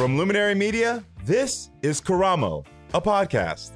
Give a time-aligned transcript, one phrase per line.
[0.00, 3.72] From Luminary Media, this is Karamo, a podcast.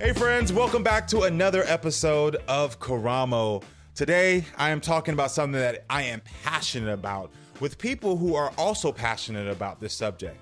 [0.00, 3.60] Hey friends, welcome back to another episode of Karamo.
[3.96, 8.52] Today, I am talking about something that I am passionate about with people who are
[8.56, 10.38] also passionate about this subject.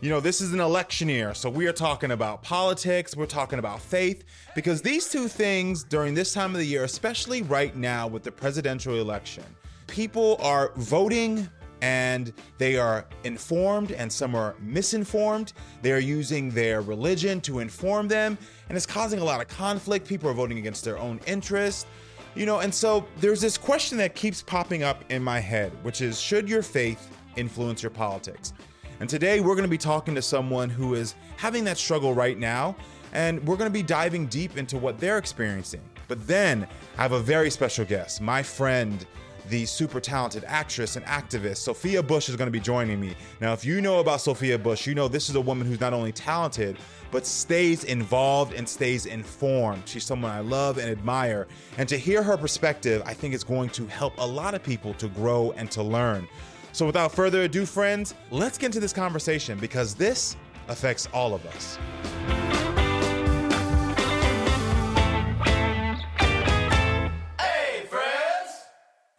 [0.00, 3.60] You know, this is an election year, so we are talking about politics, we're talking
[3.60, 4.24] about faith,
[4.56, 8.32] because these two things during this time of the year, especially right now with the
[8.32, 9.44] presidential election,
[9.86, 11.48] people are voting
[11.82, 15.52] and they are informed and some are misinformed.
[15.82, 18.36] They are using their religion to inform them,
[18.68, 20.06] and it's causing a lot of conflict.
[20.06, 21.86] People are voting against their own interests.
[22.34, 26.00] You know, and so there's this question that keeps popping up in my head, which
[26.00, 28.52] is should your faith influence your politics?
[29.00, 32.38] And today we're going to be talking to someone who is having that struggle right
[32.38, 32.76] now,
[33.12, 35.80] and we're going to be diving deep into what they're experiencing.
[36.06, 39.06] But then I have a very special guest, my friend,
[39.48, 43.14] the super talented actress and activist, Sophia Bush, is going to be joining me.
[43.40, 45.92] Now, if you know about Sophia Bush, you know this is a woman who's not
[45.92, 46.76] only talented,
[47.10, 49.82] but stays involved and stays informed.
[49.86, 51.48] She's someone I love and admire.
[51.78, 54.94] And to hear her perspective, I think it's going to help a lot of people
[54.94, 56.28] to grow and to learn.
[56.72, 60.36] So, without further ado, friends, let's get into this conversation because this
[60.68, 62.69] affects all of us.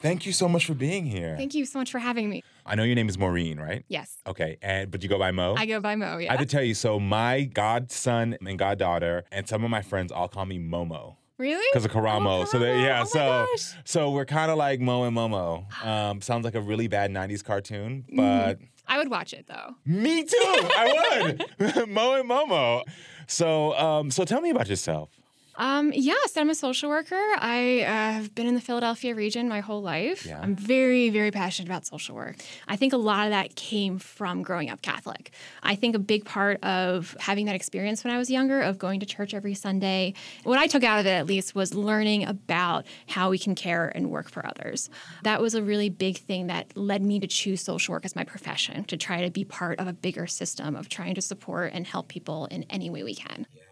[0.01, 1.35] Thank you so much for being here.
[1.37, 2.43] Thank you so much for having me.
[2.65, 3.85] I know your name is Maureen, right?
[3.87, 4.17] Yes.
[4.25, 5.55] Okay, and but you go by Mo.
[5.57, 6.29] I go by Mo, yeah.
[6.33, 10.11] I have to tell you, so my godson and goddaughter and some of my friends
[10.11, 11.65] all call me Momo really?
[11.71, 12.41] because of Karamo.
[12.41, 13.19] Oh, so they, yeah, Oh so
[13.51, 13.73] gosh.
[13.83, 15.65] so we're kind of like Mo and Momo.
[15.85, 19.75] Um, sounds like a really bad '90s cartoon, but I would watch it though.
[19.85, 20.35] me too.
[20.37, 22.83] I would Mo and Momo.
[23.27, 25.09] So um, so tell me about yourself.
[25.55, 27.19] Um, yes, I'm a social worker.
[27.37, 30.25] I uh, have been in the Philadelphia region my whole life.
[30.25, 30.39] Yeah.
[30.41, 32.37] I'm very, very passionate about social work.
[32.67, 35.31] I think a lot of that came from growing up Catholic.
[35.61, 38.99] I think a big part of having that experience when I was younger, of going
[39.01, 40.13] to church every Sunday,
[40.43, 43.91] what I took out of it at least was learning about how we can care
[43.93, 44.89] and work for others.
[45.23, 48.23] That was a really big thing that led me to choose social work as my
[48.23, 51.85] profession, to try to be part of a bigger system of trying to support and
[51.85, 53.45] help people in any way we can.
[53.53, 53.63] Yeah,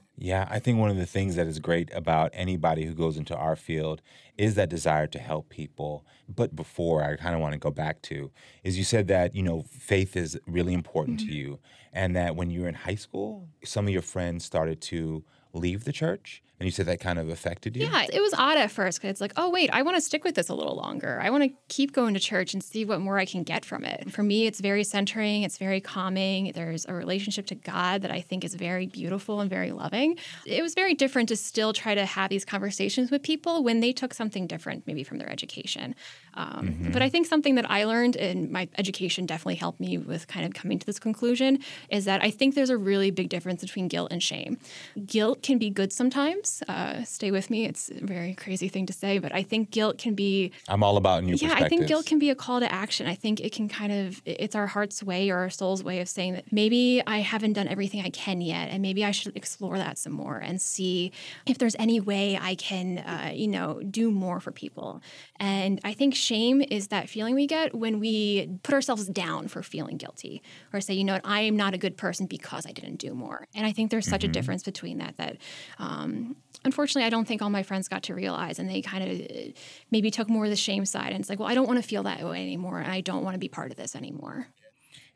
[0.50, 3.56] I think one of the things that is great about anybody who goes into our
[3.56, 4.02] field
[4.38, 6.06] is that desire to help people.
[6.28, 8.30] But before I kind of want to go back to
[8.64, 11.36] is you said that, you know, faith is really important to mm-hmm.
[11.36, 11.60] you
[11.94, 15.86] and that when you were in high school, some of your friends started to leave
[15.86, 17.88] the church and you said that kind of affected you.
[17.88, 20.26] Yeah, it was odd at first because it's like, oh, wait, I want to stick
[20.26, 21.20] with this a little longer.
[21.22, 23.86] I want to keep going to church and see what more I can get from
[23.86, 24.12] it.
[24.12, 26.52] For me, it's very centering, it's very calming.
[26.54, 30.18] There's a relationship to God that I think is very beautiful and very loving.
[30.46, 33.94] It was very different to still try to have these conversations with people when they
[33.94, 35.96] took something different, maybe from their education.
[36.34, 40.28] Um, But I think something that I learned in my education definitely helped me with
[40.28, 41.60] kind of coming to this conclusion
[41.90, 44.58] is that I think there's a really big difference between guilt and shame.
[45.06, 46.49] Guilt can be good sometimes.
[46.68, 47.66] Uh, stay with me.
[47.66, 50.98] It's a very crazy thing to say, but I think guilt can be I'm all
[50.98, 53.08] about new yeah, I think guilt can be a call to action.
[53.08, 56.10] I think it can kind of it's our heart's way or our soul's way of
[56.10, 59.78] saying that maybe I haven't done everything I can yet, and maybe I should explore
[59.78, 61.12] that some more and see
[61.46, 65.02] if there's any way I can, uh, you know, do more for people.
[65.40, 69.64] And I think shame is that feeling we get when we put ourselves down for
[69.64, 70.42] feeling guilty
[70.74, 73.14] or say, you know what, I am not a good person because I didn't do
[73.14, 73.48] more.
[73.56, 75.38] And I think there's such a difference between that that.
[75.78, 76.36] Um,
[76.66, 79.54] Unfortunately, I don't think all my friends got to realize, and they kind of
[79.92, 81.12] maybe took more of the shame side.
[81.12, 83.24] And it's like, well, I don't want to feel that way anymore, and I don't
[83.24, 84.48] want to be part of this anymore.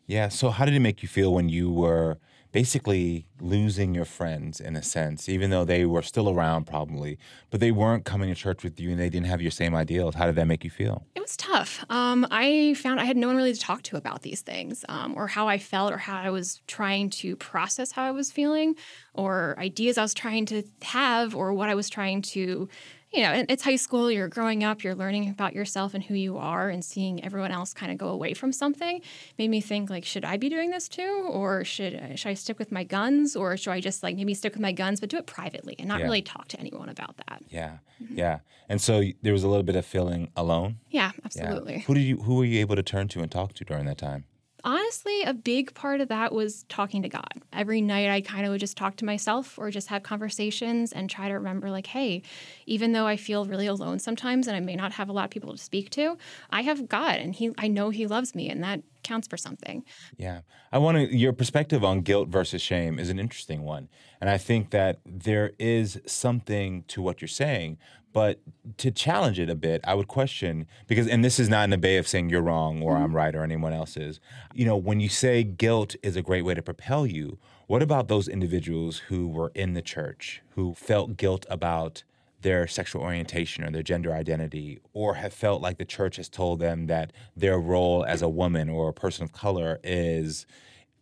[0.07, 0.29] Yeah.
[0.29, 2.17] So, how did it make you feel when you were
[2.53, 7.17] basically losing your friends in a sense, even though they were still around probably,
[7.49, 10.15] but they weren't coming to church with you and they didn't have your same ideals.
[10.15, 11.03] How did that make you feel?
[11.15, 11.83] It was tough.
[11.89, 15.15] Um, I found I had no one really to talk to about these things um,
[15.17, 18.75] or how I felt or how I was trying to process how I was feeling
[19.15, 22.69] or ideas I was trying to have or what I was trying to
[23.13, 26.37] you know, it's high school, you're growing up, you're learning about yourself and who you
[26.37, 29.01] are, and seeing everyone else kind of go away from something
[29.37, 32.33] made me think like, should I be doing this too, or should uh, should I
[32.33, 35.09] stick with my guns, or should I just like maybe stick with my guns but
[35.09, 36.05] do it privately and not yeah.
[36.05, 37.43] really talk to anyone about that?
[37.49, 38.17] Yeah, mm-hmm.
[38.17, 38.39] yeah.
[38.67, 40.77] And so there was a little bit of feeling alone.
[40.89, 41.75] Yeah, absolutely.
[41.75, 41.79] Yeah.
[41.81, 43.97] Who did you who were you able to turn to and talk to during that
[43.97, 44.25] time?
[44.63, 47.41] Honestly, a big part of that was talking to God.
[47.51, 51.09] Every night I kind of would just talk to myself or just have conversations and
[51.09, 52.21] try to remember, like, hey,
[52.65, 55.31] even though I feel really alone sometimes and I may not have a lot of
[55.31, 56.17] people to speak to,
[56.49, 59.83] I have God and He I know He loves me and that counts for something.
[60.17, 60.41] Yeah.
[60.71, 63.89] I want to your perspective on guilt versus shame is an interesting one.
[64.21, 67.77] And I think that there is something to what you're saying,
[68.13, 68.39] but
[68.77, 71.77] to challenge it a bit, I would question because, and this is not in a
[71.77, 73.03] way of saying you're wrong or mm-hmm.
[73.03, 74.19] I'm right or anyone else is.
[74.53, 78.07] You know, when you say guilt is a great way to propel you, what about
[78.07, 82.03] those individuals who were in the church who felt guilt about
[82.43, 86.59] their sexual orientation or their gender identity, or have felt like the church has told
[86.59, 90.45] them that their role as a woman or a person of color is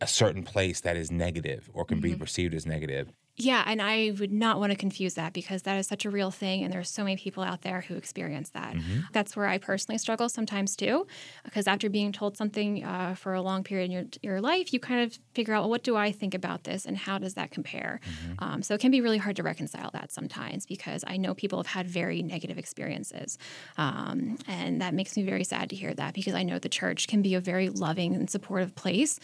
[0.00, 2.12] a certain place that is negative or can mm-hmm.
[2.12, 3.12] be perceived as negative?
[3.36, 6.30] Yeah, and I would not want to confuse that because that is such a real
[6.30, 8.74] thing, and there's so many people out there who experience that.
[8.74, 9.00] Mm-hmm.
[9.12, 11.06] That's where I personally struggle sometimes too,
[11.42, 14.78] because after being told something uh, for a long period in your your life, you
[14.78, 17.50] kind of figure out well, what do I think about this, and how does that
[17.50, 18.00] compare?
[18.04, 18.44] Mm-hmm.
[18.44, 21.58] Um, so it can be really hard to reconcile that sometimes because I know people
[21.58, 23.38] have had very negative experiences,
[23.78, 27.08] um, and that makes me very sad to hear that because I know the church
[27.08, 29.18] can be a very loving and supportive place,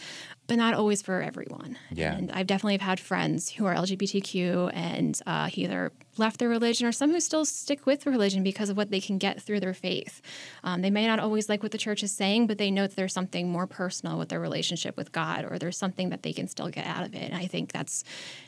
[0.47, 1.77] but not always for everyone.
[1.91, 2.15] Yeah.
[2.15, 3.75] And I've definitely have had friends who are
[4.09, 8.69] LGBTQ and uh, either left their religion or some who still stick with religion because
[8.69, 10.21] of what they can get through their faith.
[10.63, 12.95] Um, they may not always like what the church is saying, but they know that
[12.95, 16.47] there's something more personal with their relationship with God or there's something that they can
[16.47, 17.23] still get out of it.
[17.23, 18.03] And I think that's,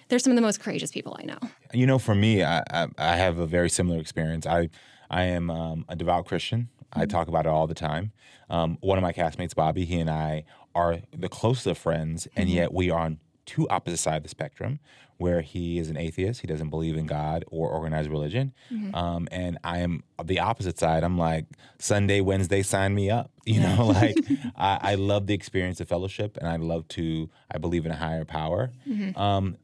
[0.10, 1.40] they're some of the most courageous people I know.
[1.74, 4.46] You know, for me, I, I, I have a very similar experience.
[4.46, 4.70] I,
[5.10, 6.70] I am um, a devout Christian.
[6.94, 7.10] I mm-hmm.
[7.10, 8.12] talk about it all the time.
[8.50, 10.44] Um, one of my castmates, Bobby, he and I
[10.76, 12.58] are the closest of friends, and mm-hmm.
[12.58, 14.80] yet we are on two opposite sides of the spectrum
[15.22, 18.94] where he is an atheist he doesn't believe in god or organized religion mm-hmm.
[18.96, 21.46] um, and i am the opposite side i'm like
[21.80, 23.76] sunday wednesday sign me up you yeah.
[23.76, 24.18] know like
[24.56, 27.96] I, I, love the experience of fellowship and i love to i believe in a
[27.96, 29.18] higher power mm-hmm.
[29.20, 29.58] um,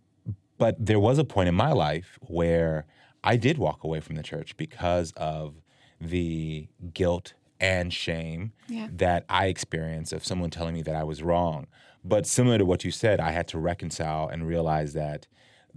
[0.57, 2.86] but there was a point in my life where
[3.24, 5.56] i did walk away from the church because of
[6.00, 8.88] the guilt and shame yeah.
[8.92, 11.68] that I experienced of someone telling me that I was wrong.
[12.03, 15.27] But similar to what you said, I had to reconcile and realize that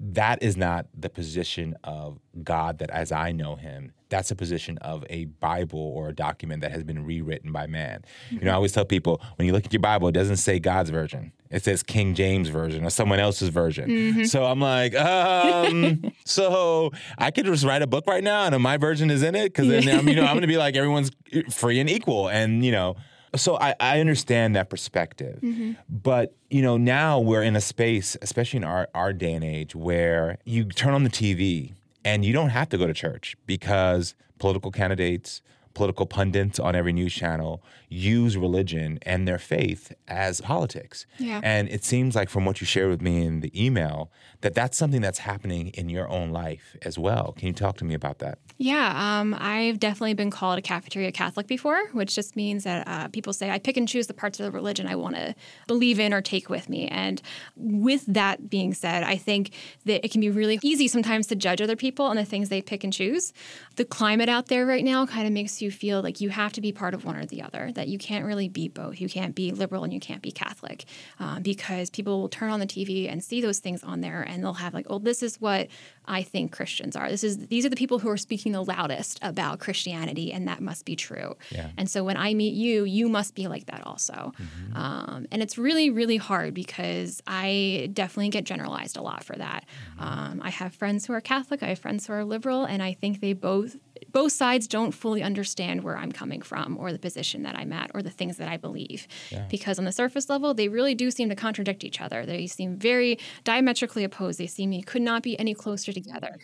[0.00, 3.92] that is not the position of God that as I know him.
[4.08, 8.02] That's a position of a Bible or a document that has been rewritten by man.
[8.30, 10.58] You know, I always tell people when you look at your Bible, it doesn't say
[10.58, 11.32] God's version.
[11.48, 13.88] It says King James version or someone else's version.
[13.88, 14.24] Mm-hmm.
[14.24, 18.78] So I'm like, um, so I could just write a book right now and my
[18.78, 21.10] version is in it because then I'm, you know I'm going to be like everyone's
[21.50, 22.96] free and equal and you know
[23.36, 25.40] so I, I understand that perspective.
[25.42, 25.72] Mm-hmm.
[25.88, 29.74] But, you know, now we're in a space, especially in our, our day and age,
[29.74, 31.74] where you turn on the TV
[32.04, 35.42] and you don't have to go to church because political candidates,
[35.74, 41.06] political pundits on every news channel use religion and their faith as politics.
[41.18, 41.40] Yeah.
[41.42, 44.76] And it seems like from what you shared with me in the email that that's
[44.76, 47.34] something that's happening in your own life as well.
[47.38, 48.38] Can you talk to me about that?
[48.62, 53.08] Yeah, um, I've definitely been called a cafeteria Catholic before, which just means that uh,
[53.08, 55.34] people say I pick and choose the parts of the religion I want to
[55.66, 56.86] believe in or take with me.
[56.86, 57.22] And
[57.56, 59.52] with that being said, I think
[59.86, 62.60] that it can be really easy sometimes to judge other people on the things they
[62.60, 63.32] pick and choose.
[63.76, 66.60] The climate out there right now kind of makes you feel like you have to
[66.60, 69.00] be part of one or the other, that you can't really be both.
[69.00, 70.84] You can't be liberal and you can't be Catholic
[71.18, 74.44] uh, because people will turn on the TV and see those things on there and
[74.44, 75.68] they'll have like, oh, this is what
[76.04, 77.08] I think Christians are.
[77.08, 80.60] This is these are the people who are speaking the loudest about Christianity, and that
[80.60, 81.36] must be true.
[81.50, 81.70] Yeah.
[81.76, 84.32] And so when I meet you, you must be like that also.
[84.36, 84.76] Mm-hmm.
[84.76, 89.64] Um, and it's really, really hard because I definitely get generalized a lot for that.
[89.98, 90.02] Mm-hmm.
[90.02, 92.94] Um, I have friends who are Catholic, I have friends who are liberal, and I
[92.94, 93.76] think they both
[94.12, 97.90] both sides don't fully understand where I'm coming from or the position that I'm at
[97.94, 99.06] or the things that I believe.
[99.30, 99.46] Yeah.
[99.50, 102.24] Because on the surface level, they really do seem to contradict each other.
[102.26, 104.38] They seem very diametrically opposed.
[104.40, 106.38] They seem could not be any closer together.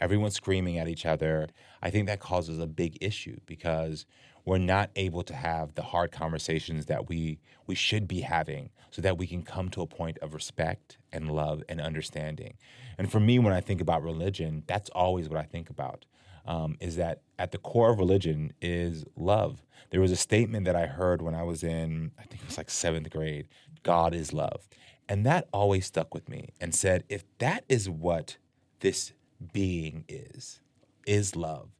[0.00, 1.48] Everyone's screaming at each other,
[1.82, 4.06] I think that causes a big issue because
[4.44, 9.00] we're not able to have the hard conversations that we we should be having so
[9.02, 12.54] that we can come to a point of respect and love and understanding.
[12.98, 16.04] And for me, when I think about religion, that's always what I think about.
[16.46, 19.62] Um, is that at the core of religion is love.
[19.90, 22.56] There was a statement that I heard when I was in, I think it was
[22.56, 23.46] like seventh grade
[23.82, 24.68] God is love.
[25.08, 28.36] And that always stuck with me and said, if that is what
[28.80, 29.12] this
[29.52, 30.60] being is,
[31.06, 31.70] is love,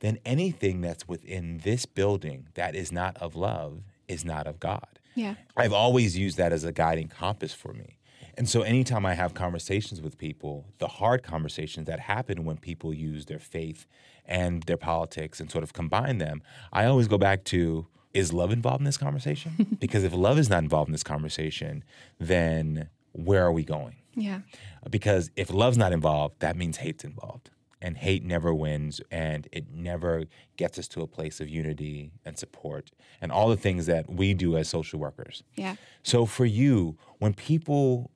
[0.00, 4.98] then anything that's within this building that is not of love is not of God.
[5.14, 5.34] Yeah.
[5.56, 7.98] I've always used that as a guiding compass for me.
[8.36, 12.94] And so anytime I have conversations with people, the hard conversations that happen when people
[12.94, 13.86] use their faith
[14.24, 18.50] and their politics and sort of combine them, I always go back to is love
[18.50, 19.76] involved in this conversation?
[19.80, 21.84] because if love is not involved in this conversation,
[22.18, 23.96] then where are we going?
[24.14, 24.40] Yeah.
[24.88, 27.50] Because if love's not involved, that means hate's involved.
[27.82, 30.24] And hate never wins and it never
[30.58, 32.90] gets us to a place of unity and support
[33.22, 35.42] and all the things that we do as social workers.
[35.54, 35.76] Yeah.
[36.02, 38.10] So for you, when people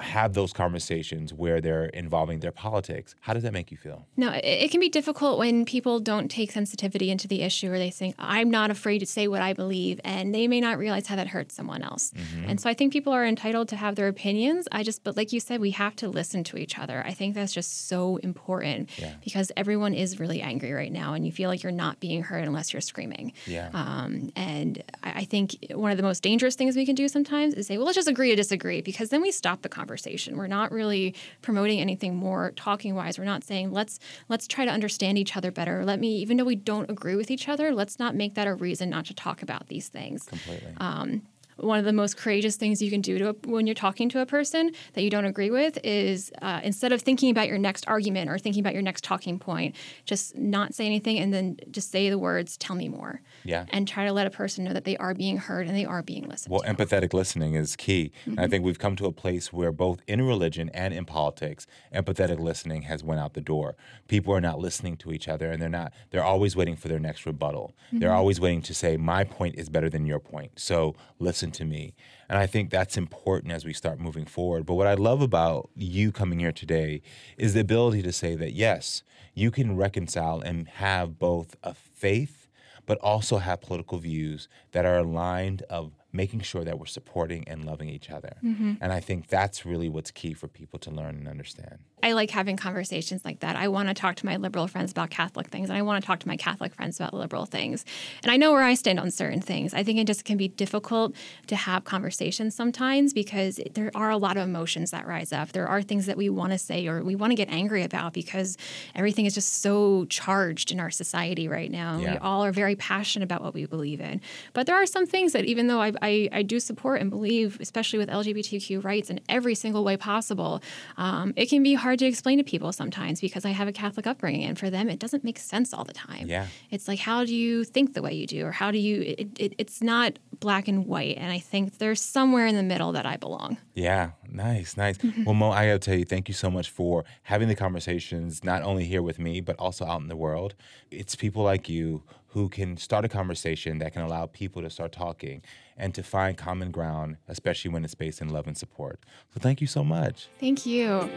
[0.00, 3.14] have those conversations where they're involving their politics.
[3.20, 4.06] How does that make you feel?
[4.16, 7.78] No, it, it, can be difficult when people don't take sensitivity into the issue or
[7.78, 11.06] they think, I'm not afraid to say what I believe, and they may not realize
[11.06, 12.12] how that hurts someone else.
[12.12, 12.50] Mm-hmm.
[12.50, 14.68] And so I think people are entitled to have their opinions.
[14.70, 17.02] I just, but like you said, we have to listen to each other.
[17.04, 19.14] I think that's just so important yeah.
[19.24, 22.44] because everyone is really angry right now, and you feel like you're not being heard
[22.44, 23.32] unless you're screaming.
[23.46, 23.70] Yeah.
[23.74, 27.54] Um, and I, I think one of the most dangerous things we can do sometimes
[27.54, 30.36] is say, well, let's just agree to disagree because then we stop the conversation conversation.
[30.36, 33.18] We're not really promoting anything more talking wise.
[33.18, 35.84] We're not saying let's let's try to understand each other better.
[35.84, 38.54] Let me, even though we don't agree with each other, let's not make that a
[38.54, 40.24] reason not to talk about these things.
[40.24, 40.74] Completely.
[40.76, 41.22] Um,
[41.58, 44.20] one of the most courageous things you can do to a, when you're talking to
[44.20, 47.86] a person that you don't agree with is uh, instead of thinking about your next
[47.88, 49.74] argument or thinking about your next talking point,
[50.04, 53.20] just not say anything and then just say the words, tell me more.
[53.44, 53.66] Yeah.
[53.70, 56.02] And try to let a person know that they are being heard and they are
[56.02, 56.52] being listened to.
[56.52, 56.72] well, to.
[56.72, 58.12] empathetic listening is key.
[58.22, 58.30] Mm-hmm.
[58.30, 61.66] And I think we've come to a place where both in religion and in politics,
[61.94, 63.76] empathetic listening has went out the door.
[64.06, 67.00] People are not listening to each other and they're not, they're always waiting for their
[67.00, 67.74] next rebuttal.
[67.88, 67.98] Mm-hmm.
[67.98, 70.52] They're always waiting to say, my point is better than your point.
[70.56, 71.94] So listen to me.
[72.28, 74.66] And I think that's important as we start moving forward.
[74.66, 77.02] But what I love about you coming here today
[77.36, 79.02] is the ability to say that, yes,
[79.34, 82.48] you can reconcile and have both a faith,
[82.86, 87.64] but also have political views that are aligned of making sure that we're supporting and
[87.64, 88.36] loving each other.
[88.42, 88.74] Mm-hmm.
[88.80, 91.78] And I think that's really what's key for people to learn and understand.
[92.02, 93.56] I like having conversations like that.
[93.56, 96.06] I want to talk to my liberal friends about Catholic things, and I want to
[96.06, 97.84] talk to my Catholic friends about liberal things.
[98.22, 99.74] And I know where I stand on certain things.
[99.74, 101.14] I think it just can be difficult
[101.48, 105.52] to have conversations sometimes because there are a lot of emotions that rise up.
[105.52, 108.12] There are things that we want to say or we want to get angry about
[108.12, 108.56] because
[108.94, 111.98] everything is just so charged in our society right now.
[111.98, 112.12] Yeah.
[112.12, 114.20] We all are very passionate about what we believe in.
[114.52, 117.58] But there are some things that, even though I, I, I do support and believe,
[117.60, 120.62] especially with LGBTQ rights in every single way possible,
[120.96, 124.06] um, it can be hard to explain to people sometimes because I have a Catholic
[124.06, 126.26] upbringing, and for them, it doesn't make sense all the time.
[126.26, 129.02] Yeah, it's like how do you think the way you do, or how do you?
[129.02, 132.92] It, it, it's not black and white, and I think there's somewhere in the middle
[132.92, 133.58] that I belong.
[133.74, 134.98] Yeah, nice, nice.
[135.24, 138.62] well, Mo, I gotta tell you, thank you so much for having the conversations, not
[138.62, 140.54] only here with me, but also out in the world.
[140.90, 144.92] It's people like you who can start a conversation that can allow people to start
[144.92, 145.42] talking
[145.78, 149.00] and to find common ground, especially when it's based in love and support.
[149.32, 150.28] So thank you so much.
[150.40, 151.08] Thank you.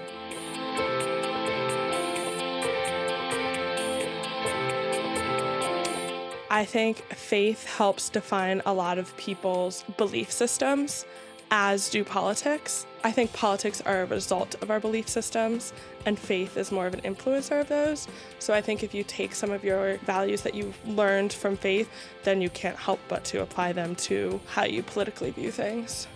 [6.51, 11.06] I think faith helps define a lot of people's belief systems,
[11.51, 12.86] as do politics.
[13.03, 15.74] I think politics are a result of our belief systems,
[16.05, 18.08] and faith is more of an influencer of those.
[18.39, 21.89] So I think if you take some of your values that you've learned from faith,
[22.24, 26.08] then you can't help but to apply them to how you politically view things.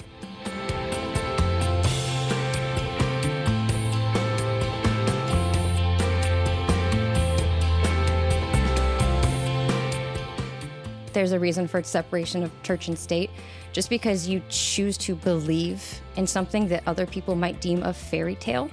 [11.15, 13.31] There's a reason for separation of church and state.
[13.73, 15.83] Just because you choose to believe
[16.15, 18.69] in something that other people might deem a fairy tale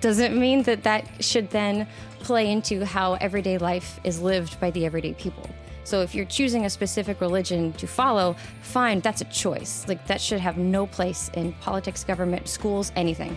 [0.00, 1.86] doesn't mean that that should then
[2.20, 5.48] play into how everyday life is lived by the everyday people.
[5.84, 9.84] So if you're choosing a specific religion to follow, fine, that's a choice.
[9.88, 13.36] Like that should have no place in politics, government, schools, anything.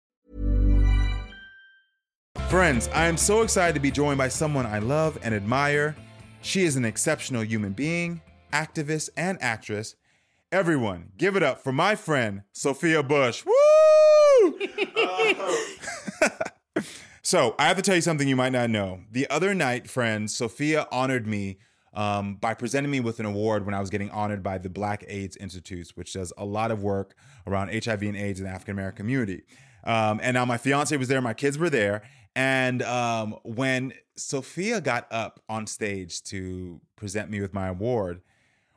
[2.51, 5.95] Friends, I am so excited to be joined by someone I love and admire.
[6.41, 9.95] She is an exceptional human being, activist, and actress.
[10.51, 13.45] Everyone, give it up for my friend, Sophia Bush.
[13.45, 14.59] Woo!
[17.21, 18.99] so, I have to tell you something you might not know.
[19.09, 21.57] The other night, friends, Sophia honored me
[21.93, 25.05] um, by presenting me with an award when I was getting honored by the Black
[25.07, 27.15] AIDS Institute, which does a lot of work
[27.47, 29.43] around HIV and AIDS in the African American community.
[29.83, 32.03] Um, and now my fiance was there, my kids were there.
[32.35, 38.21] And um, when Sophia got up on stage to present me with my award,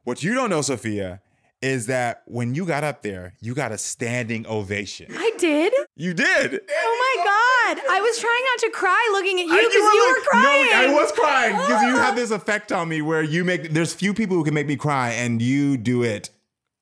[0.05, 1.21] what you don't know, Sophia,
[1.63, 5.07] is that when you got up there, you got a standing ovation.
[5.17, 5.73] I did.
[5.97, 6.61] You did.
[6.71, 7.83] Oh my god!
[7.91, 10.29] I was trying not to cry looking at you I- because you, were were like-
[10.29, 10.93] crying.
[10.93, 13.71] No, I was crying because you have this effect on me where you make.
[13.71, 16.29] There's few people who can make me cry, and you do it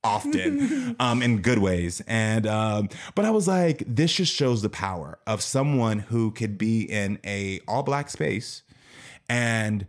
[0.05, 2.03] often um, in good ways.
[2.07, 6.59] And um, but I was like, this just shows the power of someone who could
[6.59, 8.63] be in a all black space,
[9.29, 9.87] and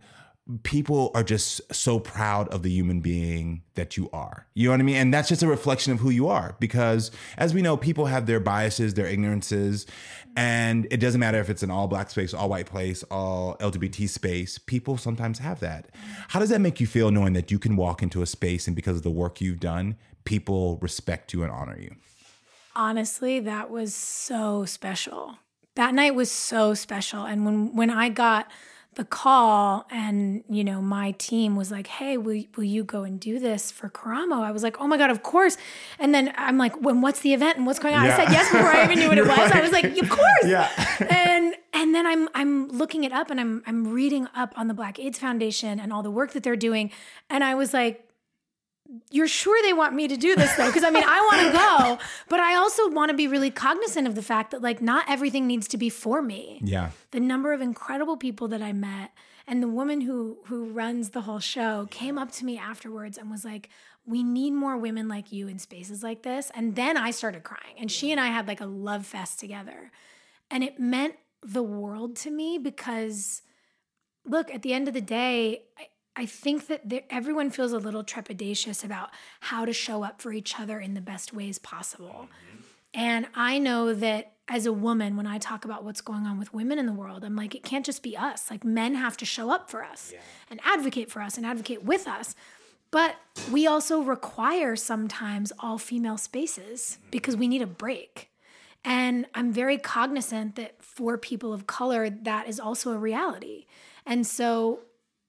[0.62, 4.46] people are just so proud of the human being that you are.
[4.54, 4.96] You know what I mean?
[4.96, 8.26] And that's just a reflection of who you are because as we know, people have
[8.26, 9.86] their biases, their ignorances,
[10.36, 14.06] and it doesn't matter if it's an all black space, all white place, all LGBT
[14.08, 15.88] space, people sometimes have that.
[16.28, 18.76] How does that make you feel knowing that you can walk into a space and
[18.76, 21.94] because of the work you've done, people respect you and honor you?
[22.76, 25.38] Honestly, that was so special.
[25.76, 27.24] That night was so special.
[27.24, 28.50] And when when I got
[28.96, 33.20] the call and you know my team was like hey will, will you go and
[33.20, 34.42] do this for karamo?
[34.42, 35.56] I was like oh my god of course.
[35.98, 38.04] And then i'm like when what's the event and what's going on?
[38.04, 38.14] Yeah.
[38.14, 39.50] i said yes before i even knew what it was.
[39.50, 40.44] I was like of course.
[40.44, 40.68] Yeah.
[41.10, 44.74] and and then i'm i'm looking it up and i'm i'm reading up on the
[44.74, 46.90] black aids foundation and all the work that they're doing.
[47.30, 48.08] And i was like
[49.10, 51.52] you're sure they want me to do this though because i mean i want to
[51.98, 55.04] go but i also want to be really cognizant of the fact that like not
[55.08, 56.60] everything needs to be for me.
[56.62, 56.90] Yeah.
[57.10, 59.12] the number of incredible people that I met
[59.46, 63.30] and the woman who who runs the whole show came up to me afterwards and
[63.30, 63.68] was like
[64.06, 66.50] we need more women like you in spaces like this.
[66.54, 69.90] And then I started crying and she and I had like a love fest together.
[70.50, 73.40] And it meant the world to me because
[74.26, 77.78] look at the end of the day I, I think that there, everyone feels a
[77.78, 82.28] little trepidatious about how to show up for each other in the best ways possible.
[82.28, 82.62] Mm-hmm.
[82.94, 86.54] And I know that as a woman, when I talk about what's going on with
[86.54, 88.50] women in the world, I'm like, it can't just be us.
[88.50, 90.12] Like, men have to show up for us
[90.50, 92.36] and advocate for us and advocate with us.
[92.90, 93.16] But
[93.50, 97.10] we also require sometimes all female spaces mm-hmm.
[97.10, 98.30] because we need a break.
[98.84, 103.64] And I'm very cognizant that for people of color, that is also a reality.
[104.06, 104.80] And so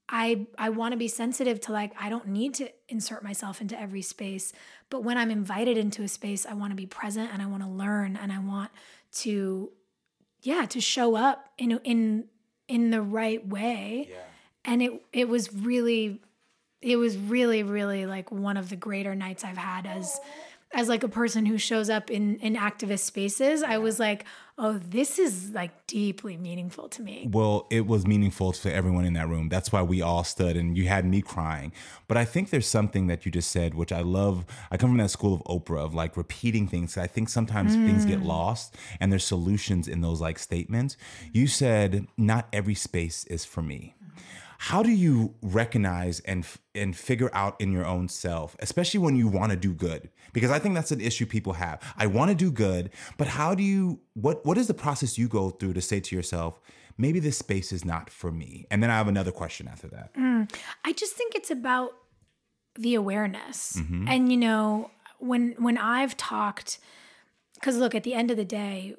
[0.08, 3.80] I I want to be sensitive to like I don't need to insert myself into
[3.80, 4.54] every space,
[4.90, 7.64] but when I'm invited into a space, I want to be present and I want
[7.64, 8.72] to learn and I want
[9.14, 9.72] to
[10.42, 12.26] yeah, to show up in in
[12.68, 14.08] in the right way.
[14.10, 14.18] Yeah.
[14.64, 16.22] And it it was really
[16.82, 20.20] it was really really like one of the greater nights I've had as
[20.76, 24.26] as like a person who shows up in in activist spaces, I was like,
[24.58, 27.30] oh, this is like deeply meaningful to me.
[27.32, 29.48] Well, it was meaningful to everyone in that room.
[29.48, 31.72] That's why we all stood and you had me crying.
[32.08, 34.46] But I think there's something that you just said, which I love.
[34.70, 36.98] I come from that school of Oprah of like repeating things.
[36.98, 37.86] I think sometimes mm.
[37.86, 40.98] things get lost and there's solutions in those like statements.
[41.32, 43.96] You said, not every space is for me
[44.58, 49.28] how do you recognize and and figure out in your own self especially when you
[49.28, 50.10] want to do good?
[50.34, 51.82] Because i think that's an issue people have.
[51.98, 55.28] I want to do good but how do you what what is the process you
[55.28, 56.60] go through to say to yourself
[56.98, 58.66] maybe this space is not for me?
[58.72, 60.14] And then i have another question after that.
[60.16, 60.52] Mm,
[60.84, 61.92] i just think it's about
[62.76, 63.78] the awareness.
[63.78, 64.08] Mm-hmm.
[64.08, 66.78] and you know when when i've talked
[67.56, 68.96] because look at the end of the day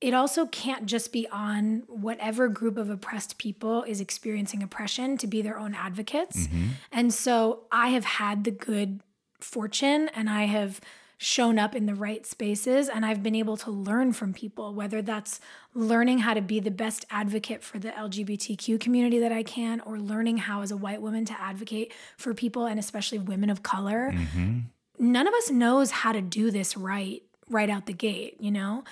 [0.00, 5.26] it also can't just be on whatever group of oppressed people is experiencing oppression to
[5.26, 6.46] be their own advocates.
[6.46, 6.68] Mm-hmm.
[6.92, 9.00] And so I have had the good
[9.40, 10.80] fortune and I have
[11.20, 15.02] shown up in the right spaces and I've been able to learn from people, whether
[15.02, 15.40] that's
[15.74, 19.98] learning how to be the best advocate for the LGBTQ community that I can, or
[19.98, 24.12] learning how, as a white woman, to advocate for people and especially women of color.
[24.14, 24.58] Mm-hmm.
[25.00, 28.84] None of us knows how to do this right, right out the gate, you know?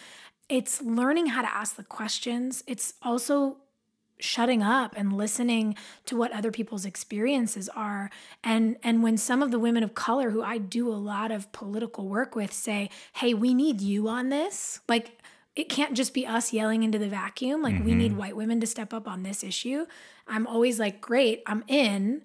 [0.48, 2.62] It's learning how to ask the questions.
[2.66, 3.58] It's also
[4.18, 8.10] shutting up and listening to what other people's experiences are
[8.42, 11.52] and and when some of the women of color who I do a lot of
[11.52, 15.20] political work with say hey we need you on this like
[15.54, 17.84] it can't just be us yelling into the vacuum like mm-hmm.
[17.84, 18.20] we need mm-hmm.
[18.20, 19.84] white women to step up on this issue
[20.26, 22.22] i'm always like great i'm in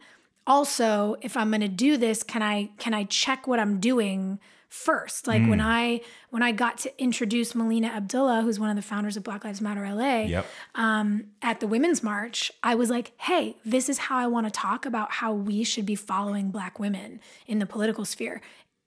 [0.48, 4.40] also if i'm going to do this can i can i check what i'm doing
[4.72, 5.28] first.
[5.28, 5.50] Like mm.
[5.50, 9.24] when I when I got to introduce Melina Abdullah, who's one of the founders of
[9.24, 10.48] Black Lives Matter LA, yep.
[10.76, 14.52] um, at the Women's March, I was like, "Hey, this is how I want to
[14.52, 18.42] talk about how we should be following Black women in the political sphere."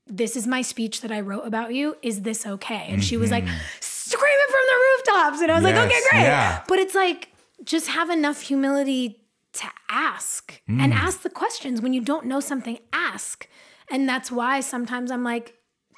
[0.06, 1.96] This is my speech that I wrote about you.
[2.02, 2.86] Is this okay?
[2.88, 3.00] And mm-hmm.
[3.00, 3.56] she was like, mm-hmm.
[3.80, 5.40] screaming from the rooftops.
[5.40, 6.20] And I was yes, like, okay, great.
[6.20, 6.62] Yeah.
[6.68, 7.30] But it's like,
[7.64, 9.18] just have enough humility
[9.54, 10.78] to ask mm.
[10.78, 11.80] and ask the questions.
[11.80, 13.48] When you don't know something, ask.
[13.90, 15.54] And that's why sometimes I'm like,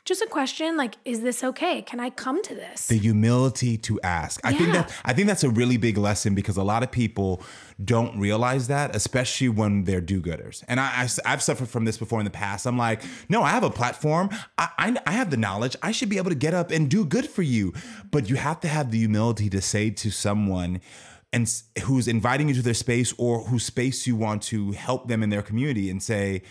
[0.07, 1.83] just a question like is this okay?
[1.83, 2.87] Can i come to this?
[2.87, 4.41] The humility to ask.
[4.45, 7.43] I think that i think that's a really big lesson because a lot of people
[7.85, 10.65] don't realize that especially when they're do-gooders.
[10.69, 12.67] And I, I have suffered from this before in the past.
[12.67, 14.31] I'm like no i have a platform.
[14.57, 15.77] I, I i have the knowledge.
[15.83, 17.75] I should be able to get up and do good for you.
[18.11, 20.81] But you have to have the humility to say to someone
[21.33, 25.23] and who's inviting you to their space or whose space you want to help them
[25.23, 26.43] in their community and say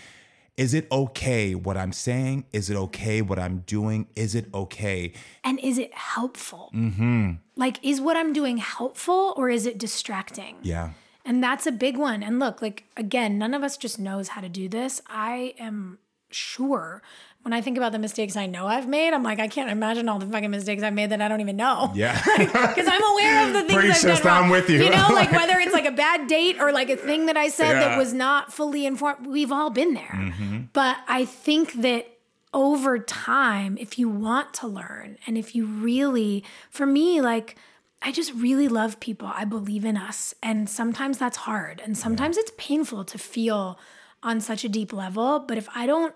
[0.56, 2.46] is it okay what I'm saying?
[2.52, 4.08] Is it okay what I'm doing?
[4.16, 5.12] Is it okay?
[5.44, 6.70] And is it helpful?
[6.74, 7.32] Mm-hmm.
[7.56, 10.56] Like, is what I'm doing helpful or is it distracting?
[10.62, 10.92] Yeah.
[11.24, 12.22] And that's a big one.
[12.22, 15.02] And look, like, again, none of us just knows how to do this.
[15.08, 15.98] I am
[16.30, 17.02] sure
[17.46, 20.08] when I think about the mistakes I know I've made, I'm like, I can't imagine
[20.08, 21.92] all the fucking mistakes I've made that I don't even know.
[21.94, 22.20] Yeah.
[22.36, 24.44] Because I'm aware of the things Pretty I've done wrong.
[24.46, 24.82] I'm with you.
[24.82, 27.46] You know, like whether it's like a bad date or like a thing that I
[27.46, 27.80] said yeah.
[27.80, 29.28] that was not fully informed.
[29.28, 30.12] We've all been there.
[30.12, 30.58] Mm-hmm.
[30.72, 32.18] But I think that
[32.52, 37.54] over time, if you want to learn and if you really, for me, like,
[38.02, 39.30] I just really love people.
[39.32, 40.34] I believe in us.
[40.42, 41.80] And sometimes that's hard.
[41.84, 42.42] And sometimes yeah.
[42.42, 43.78] it's painful to feel
[44.20, 45.38] on such a deep level.
[45.38, 46.12] But if I don't,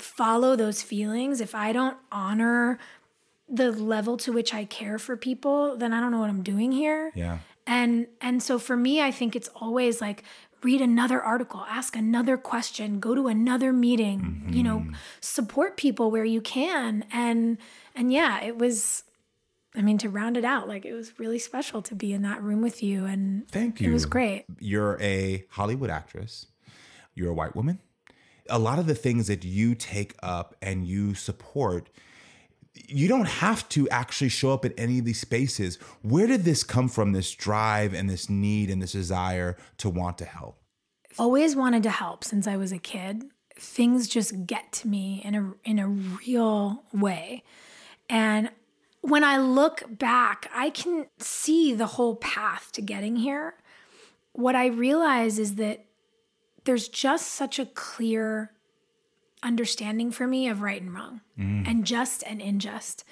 [0.00, 2.78] follow those feelings, if I don't honor
[3.48, 6.72] the level to which I care for people, then I don't know what I'm doing
[6.72, 7.10] here.
[7.14, 7.38] Yeah.
[7.66, 10.24] And and so for me, I think it's always like
[10.62, 14.52] read another article, ask another question, go to another meeting, mm-hmm.
[14.52, 14.94] you know, mm-hmm.
[15.20, 17.04] support people where you can.
[17.12, 17.58] And
[17.94, 19.04] and yeah, it was
[19.74, 22.42] I mean, to round it out, like it was really special to be in that
[22.42, 23.04] room with you.
[23.04, 23.90] And thank you.
[23.90, 24.44] It was great.
[24.58, 26.46] You're a Hollywood actress.
[27.14, 27.78] You're a white woman
[28.50, 31.90] a lot of the things that you take up and you support
[32.74, 35.76] you don't have to actually show up at any of these spaces.
[36.02, 40.18] Where did this come from, this drive and this need and this desire to want
[40.18, 40.58] to help?
[41.18, 43.24] Always wanted to help since I was a kid.
[43.58, 47.42] Things just get to me in a in a real way.
[48.08, 48.50] And
[49.02, 53.54] when I look back, I can see the whole path to getting here.
[54.32, 55.84] What I realize is that
[56.64, 58.52] there's just such a clear
[59.42, 61.66] understanding for me of right and wrong mm.
[61.66, 63.04] and just and unjust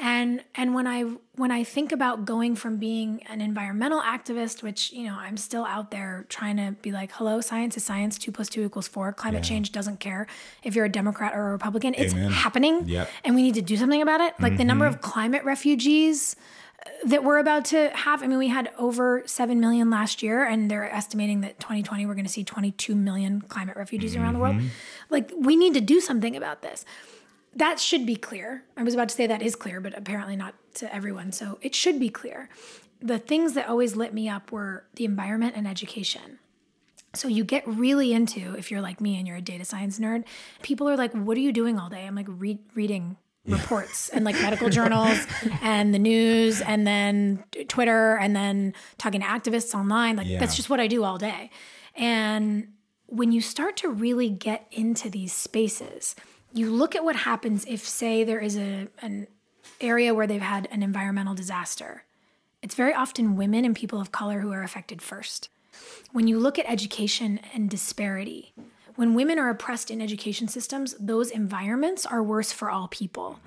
[0.00, 1.02] and and when i
[1.36, 5.64] when i think about going from being an environmental activist which you know i'm still
[5.64, 9.12] out there trying to be like hello science is science two plus two equals four
[9.12, 9.48] climate yeah.
[9.48, 10.26] change doesn't care
[10.64, 12.30] if you're a democrat or a republican it's Amen.
[12.30, 13.08] happening yep.
[13.24, 14.58] and we need to do something about it like mm-hmm.
[14.58, 16.34] the number of climate refugees
[17.04, 18.22] that we're about to have.
[18.22, 22.14] I mean, we had over 7 million last year, and they're estimating that 2020 we're
[22.14, 24.22] going to see 22 million climate refugees mm-hmm.
[24.22, 24.56] around the world.
[24.56, 24.68] Mm-hmm.
[25.10, 26.84] Like, we need to do something about this.
[27.56, 28.62] that should be clear.
[28.76, 31.32] I was about to say that is clear, but apparently not to everyone.
[31.32, 32.48] So it should be clear.
[33.00, 36.38] The things that always lit me up were the environment and education.
[37.14, 40.24] So you get really into, if you're like me and you're a data science nerd,
[40.62, 42.06] people are like, what are you doing all day?
[42.06, 43.16] I'm like, re- reading
[43.48, 45.18] reports and like medical journals
[45.62, 50.16] and the news and then Twitter and then talking to activists online.
[50.16, 50.38] Like Yeah.
[50.38, 51.50] that's just what I do all day.
[51.94, 52.68] And
[53.06, 56.14] when you start to really get into these spaces,
[56.52, 59.26] you look at what happens if, say, there is a an
[59.80, 62.04] area where they've had an environmental disaster.
[62.62, 65.48] It's very often women and people of color who are affected first.
[66.12, 68.52] When you look at education and disparity,
[68.98, 73.38] when women are oppressed in education systems, those environments are worse for all people.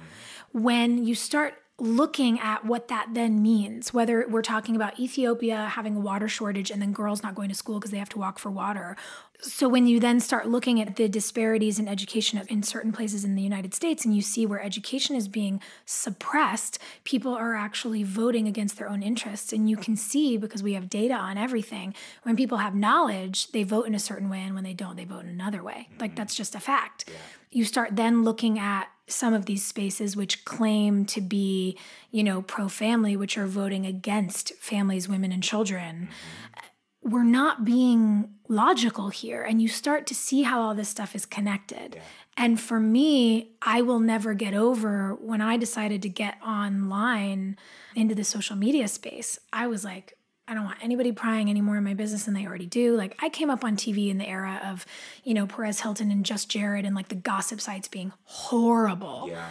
[0.53, 5.97] When you start looking at what that then means, whether we're talking about Ethiopia having
[5.97, 8.39] a water shortage and then girls not going to school because they have to walk
[8.39, 8.95] for water.
[9.43, 13.33] So when you then start looking at the disparities in education in certain places in
[13.33, 18.47] the United States and you see where education is being suppressed, people are actually voting
[18.47, 19.51] against their own interests.
[19.51, 23.63] And you can see because we have data on everything, when people have knowledge, they
[23.63, 25.89] vote in a certain way and when they don't, they vote in another way.
[25.99, 26.17] Like mm-hmm.
[26.17, 27.09] that's just a fact.
[27.49, 31.77] You start then looking at some of these spaces which claim to be,
[32.11, 36.09] you know, pro family, which are voting against families, women, and children.
[36.11, 36.67] Mm-hmm.
[37.03, 39.41] We're not being logical here.
[39.43, 41.99] And you start to see how all this stuff is connected.
[42.37, 47.57] And for me, I will never get over when I decided to get online
[47.95, 49.39] into the social media space.
[49.51, 52.45] I was like, I don't want anybody prying any more in my business than they
[52.45, 52.95] already do.
[52.97, 54.85] Like I came up on TV in the era of,
[55.23, 59.27] you know, Perez Hilton and Just Jared and like the gossip sites being horrible.
[59.29, 59.49] Yeah.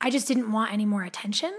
[0.00, 1.52] I just didn't want any more attention.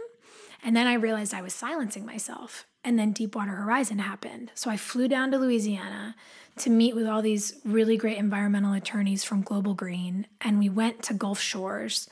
[0.63, 2.65] And then I realized I was silencing myself.
[2.83, 4.51] And then Deepwater Horizon happened.
[4.55, 6.15] So I flew down to Louisiana
[6.57, 10.27] to meet with all these really great environmental attorneys from Global Green.
[10.41, 12.09] And we went to Gulf Shores.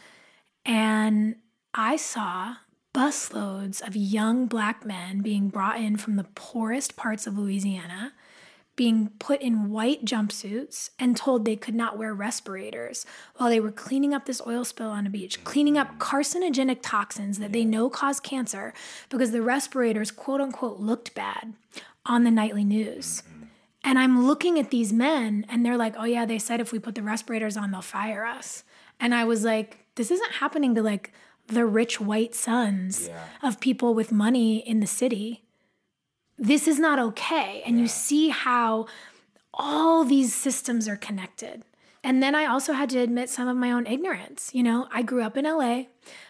[0.65, 1.35] And
[1.73, 2.55] I saw
[2.93, 8.13] busloads of young black men being brought in from the poorest parts of Louisiana,
[8.77, 13.71] being put in white jumpsuits and told they could not wear respirators while they were
[13.71, 15.97] cleaning up this oil spill on a beach, cleaning up mm.
[15.97, 18.73] carcinogenic toxins that they know cause cancer
[19.09, 21.53] because the respirators, quote unquote, looked bad
[22.05, 23.23] on the nightly news.
[23.23, 23.43] Mm-hmm.
[23.83, 26.79] And I'm looking at these men and they're like, oh, yeah, they said if we
[26.79, 28.63] put the respirators on, they'll fire us.
[28.99, 31.11] And I was like, this isn't happening to like
[31.47, 33.09] the rich white sons
[33.41, 35.43] of people with money in the city.
[36.37, 37.63] This is not okay.
[37.65, 38.87] And you see how
[39.53, 41.63] all these systems are connected.
[42.03, 44.51] And then I also had to admit some of my own ignorance.
[44.53, 45.83] You know, I grew up in LA.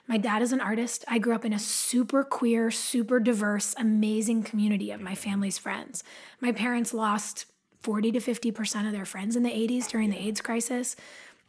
[0.07, 1.03] My dad is an artist.
[1.07, 5.29] I grew up in a super queer, super diverse, amazing community of my mm-hmm.
[5.29, 6.03] family's friends.
[6.39, 7.45] My parents lost
[7.81, 10.95] 40 to 50% of their friends in the 80s during the AIDS crisis.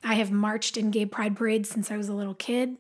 [0.05, 2.77] I have marched in gay pride parades since I was a little kid.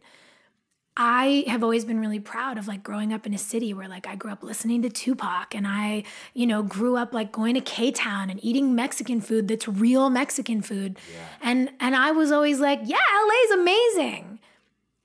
[1.01, 4.09] I have always been really proud of like growing up in a city where like
[4.09, 6.03] I grew up listening to Tupac and I,
[6.35, 10.61] you know, grew up like going to K-Town and eating Mexican food that's real Mexican
[10.61, 10.99] food.
[11.41, 14.41] And and I was always like, yeah, LA's amazing.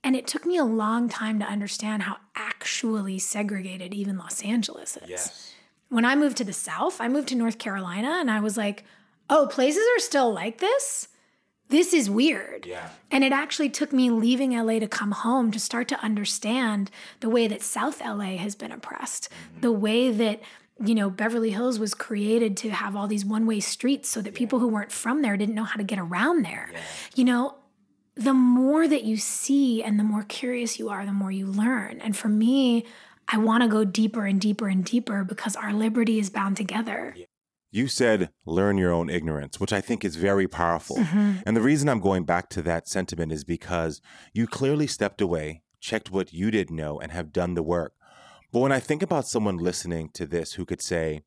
[0.03, 4.97] And it took me a long time to understand how actually segregated even Los Angeles
[4.97, 5.09] is.
[5.89, 8.83] When I moved to the South, I moved to North Carolina and I was like,
[9.29, 11.07] oh, places are still like this?
[11.69, 12.65] This is weird.
[12.65, 12.89] Yeah.
[13.09, 17.29] And it actually took me leaving LA to come home to start to understand the
[17.29, 19.61] way that South LA has been oppressed, mm-hmm.
[19.61, 20.41] the way that
[20.83, 24.59] you know Beverly Hills was created to have all these one-way streets so that people
[24.59, 26.71] who weren't from there didn't know how to get around there.
[27.15, 27.55] You know,
[28.15, 31.99] the more that you see and the more curious you are, the more you learn.
[32.01, 32.85] And for me,
[33.27, 37.15] I want to go deeper and deeper and deeper because our liberty is bound together.
[37.73, 40.97] You said learn your own ignorance, which I think is very powerful.
[40.97, 41.37] Mm-hmm.
[41.43, 43.99] And the reason I'm going back to that sentiment is because
[44.31, 47.93] you clearly stepped away, checked what you didn't know, and have done the work.
[48.51, 51.23] But when I think about someone listening to this who could say,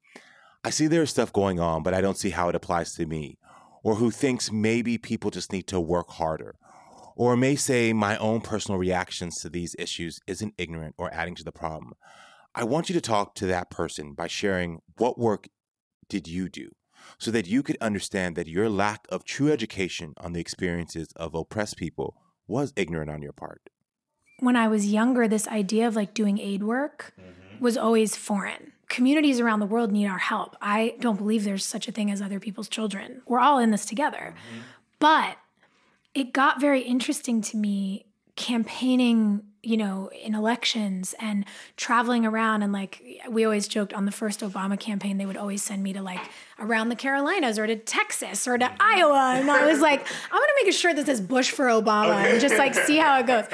[0.62, 3.38] I see there's stuff going on, but I don't see how it applies to me,
[3.82, 6.54] or who thinks maybe people just need to work harder,
[7.16, 11.44] or may say my own personal reactions to these issues isn't ignorant or adding to
[11.44, 11.94] the problem.
[12.54, 15.48] I want you to talk to that person by sharing what work
[16.08, 16.70] did you do
[17.18, 21.34] so that you could understand that your lack of true education on the experiences of
[21.34, 22.16] oppressed people
[22.46, 23.62] was ignorant on your part.
[24.40, 27.62] when I was younger, this idea of like doing aid work mm-hmm.
[27.62, 28.72] was always foreign.
[28.88, 30.56] Communities around the world need our help.
[30.60, 33.22] I don't believe there's such a thing as other people's children.
[33.26, 34.34] We're all in this together.
[34.36, 34.60] Mm-hmm.
[34.98, 35.38] But
[36.14, 38.05] it got very interesting to me
[38.36, 41.44] campaigning you know in elections and
[41.76, 42.62] traveling around.
[42.62, 45.92] And like we always joked on the first obama campaign they would always send me
[45.92, 46.20] to like
[46.58, 48.76] around the carolinas or to texas or to mm-hmm.
[48.80, 49.34] iowa.
[49.40, 52.56] And i was like i'm gonna make sure that this bush for obama and just
[52.56, 53.46] like see how it goes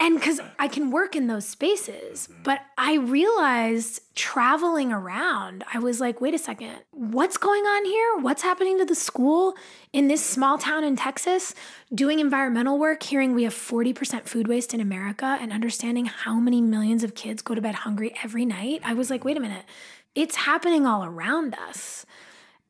[0.00, 2.26] and because I can work in those spaces.
[2.26, 2.42] Mm-hmm.
[2.42, 8.18] But I realized traveling around, I was like, wait a second, what's going on here?
[8.18, 9.54] What's happening to the school
[9.92, 11.54] in this small town in Texas?
[11.94, 16.60] Doing environmental work, hearing we have 40% food waste in America, and understanding how many
[16.60, 18.80] millions of kids go to bed hungry every night.
[18.84, 19.64] I was like, wait a minute,
[20.14, 22.06] it's happening all around us.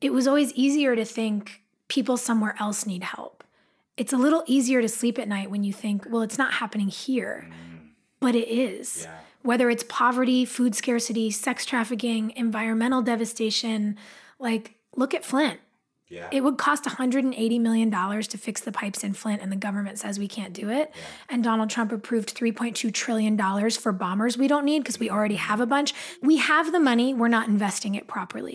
[0.01, 3.44] It was always easier to think people somewhere else need help
[3.97, 6.89] it's a little easier to sleep at night when you think, well, it's not happening
[6.89, 7.89] here, mm.
[8.19, 9.03] but it is.
[9.03, 9.15] Yeah.
[9.41, 13.97] Whether it's poverty, food scarcity, sex trafficking, environmental devastation,
[14.39, 15.59] like look at Flint.
[16.07, 16.27] Yeah.
[16.31, 20.19] It would cost $180 million to fix the pipes in Flint, and the government says
[20.19, 20.91] we can't do it.
[20.93, 21.01] Yeah.
[21.29, 25.59] And Donald Trump approved $3.2 trillion for bombers we don't need because we already have
[25.59, 25.93] a bunch.
[26.21, 28.54] We have the money, we're not investing it properly.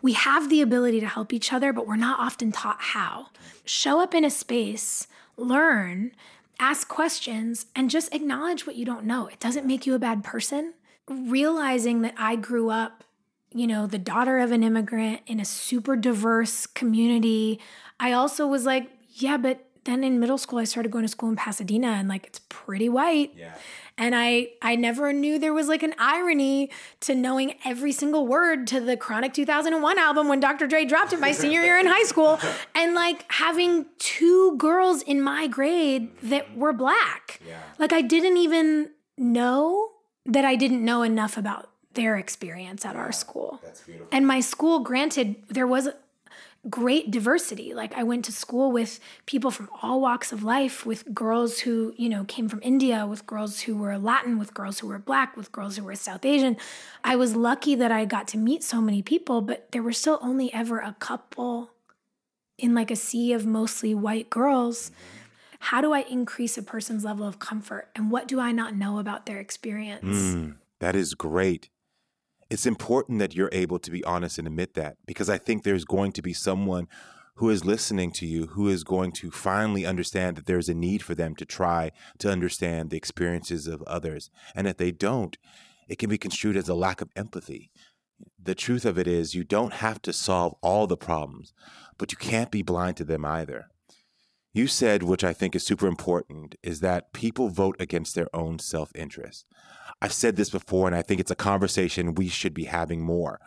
[0.00, 3.28] We have the ability to help each other, but we're not often taught how.
[3.64, 6.12] Show up in a space, learn,
[6.60, 9.26] ask questions, and just acknowledge what you don't know.
[9.26, 10.74] It doesn't make you a bad person.
[11.08, 13.04] Realizing that I grew up,
[13.52, 17.60] you know, the daughter of an immigrant in a super diverse community,
[17.98, 21.30] I also was like, yeah, but then in middle school, I started going to school
[21.30, 23.32] in Pasadena and like it's pretty white.
[23.34, 23.54] Yeah.
[23.96, 26.70] And I I never knew there was like an irony
[27.00, 30.66] to knowing every single word to the Chronic 2001 album when Dr.
[30.66, 32.38] Dre dropped it my senior year in high school
[32.74, 36.60] and like having two girls in my grade that mm-hmm.
[36.60, 37.40] were black.
[37.46, 37.58] Yeah.
[37.78, 39.90] Like I didn't even know
[40.26, 43.60] that I didn't know enough about their experience at yeah, our school.
[44.12, 45.88] And my school granted there was
[46.68, 47.72] great diversity.
[47.74, 51.94] Like I went to school with people from all walks of life, with girls who,
[51.96, 55.36] you know, came from India, with girls who were Latin, with girls who were black,
[55.36, 56.56] with girls who were South Asian.
[57.04, 60.18] I was lucky that I got to meet so many people, but there were still
[60.20, 61.70] only ever a couple
[62.58, 64.90] in like a sea of mostly white girls.
[65.60, 67.88] How do I increase a person's level of comfort?
[67.94, 70.04] And what do I not know about their experience?
[70.04, 71.68] Mm, that is great
[72.50, 75.84] it's important that you're able to be honest and admit that because I think there's
[75.84, 76.88] going to be someone
[77.36, 81.02] who is listening to you who is going to finally understand that there's a need
[81.02, 84.30] for them to try to understand the experiences of others.
[84.56, 85.36] And if they don't,
[85.88, 87.70] it can be construed as a lack of empathy.
[88.42, 91.52] The truth of it is, you don't have to solve all the problems,
[91.96, 93.68] but you can't be blind to them either.
[94.58, 98.58] You said, which I think is super important, is that people vote against their own
[98.58, 99.46] self interest.
[100.02, 103.38] I've said this before, and I think it's a conversation we should be having more.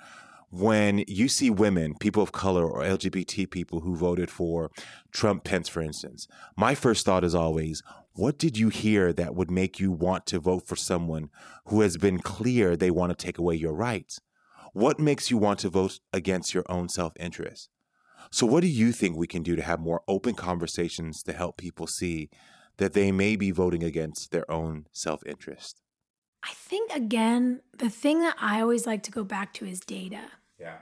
[0.51, 4.71] When you see women, people of color, or LGBT people who voted for
[5.11, 9.51] Trump Pence, for instance, my first thought is always, what did you hear that would
[9.51, 11.29] make you want to vote for someone
[11.65, 14.21] who has been clear they want to take away your rights?
[14.71, 17.67] What makes you want to vote against your own self interest?
[18.29, 21.57] So, what do you think we can do to have more open conversations to help
[21.57, 22.29] people see
[22.77, 25.81] that they may be voting against their own self interest?
[26.43, 30.21] I think, again, the thing that I always like to go back to is data.
[30.59, 30.77] Yeah.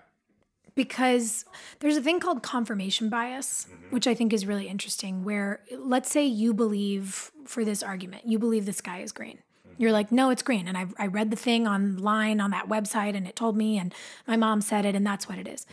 [0.75, 1.43] Because
[1.79, 3.93] there's a thing called confirmation bias, Mm-hmm.
[3.93, 8.39] which I think is really interesting, where let's say you believe, for this argument, you
[8.39, 9.39] believe the sky is green.
[9.67, 9.81] Mm-hmm.
[9.81, 10.67] You're like, no, it's green.
[10.67, 13.93] And I, I read the thing online on that website and it told me, and
[14.25, 15.65] my mom said it, and that's what it is.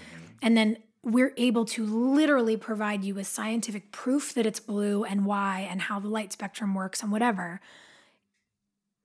[0.43, 5.25] And then we're able to literally provide you with scientific proof that it's blue and
[5.25, 7.61] why and how the light spectrum works and whatever.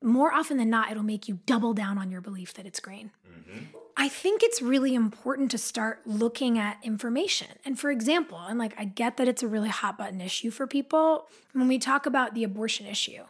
[0.02, 3.12] More often than not, it'll make you double down on your belief that it's green.
[3.30, 3.78] Mm-hmm.
[3.96, 7.50] I think it's really important to start looking at information.
[7.64, 10.66] And for example, and like I get that it's a really hot button issue for
[10.66, 11.28] people.
[11.54, 13.26] When we talk about the abortion issue,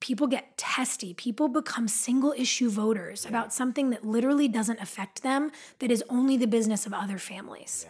[0.00, 1.12] people get testy.
[1.12, 5.50] People become single issue voters about something that literally doesn't affect them,
[5.80, 7.84] that is only the business of other families.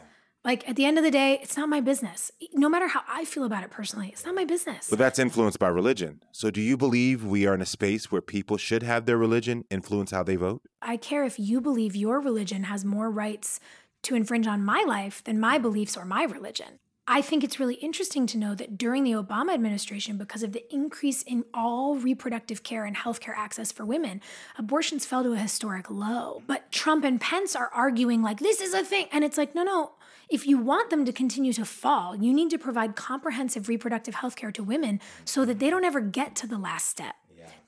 [0.46, 2.30] Like at the end of the day, it's not my business.
[2.54, 4.88] No matter how I feel about it personally, it's not my business.
[4.88, 6.22] But that's influenced by religion.
[6.30, 9.64] So do you believe we are in a space where people should have their religion
[9.70, 10.62] influence how they vote?
[10.80, 13.58] I care if you believe your religion has more rights
[14.02, 16.78] to infringe on my life than my beliefs or my religion.
[17.08, 20.72] I think it's really interesting to know that during the Obama administration, because of the
[20.72, 24.20] increase in all reproductive care and healthcare access for women,
[24.56, 26.42] abortions fell to a historic low.
[26.46, 29.06] But Trump and Pence are arguing like this is a thing.
[29.10, 29.92] And it's like, no, no.
[30.28, 34.36] If you want them to continue to fall, you need to provide comprehensive reproductive health
[34.36, 37.14] care to women so that they don't ever get to the last step.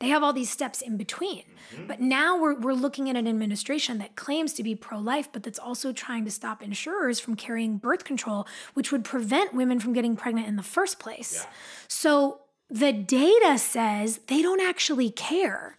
[0.00, 1.42] They have all these steps in between.
[1.74, 1.86] Mm-hmm.
[1.86, 5.42] But now we're, we're looking at an administration that claims to be pro life, but
[5.42, 9.92] that's also trying to stop insurers from carrying birth control, which would prevent women from
[9.92, 11.46] getting pregnant in the first place.
[11.88, 12.40] So
[12.70, 15.76] the data says they don't actually care.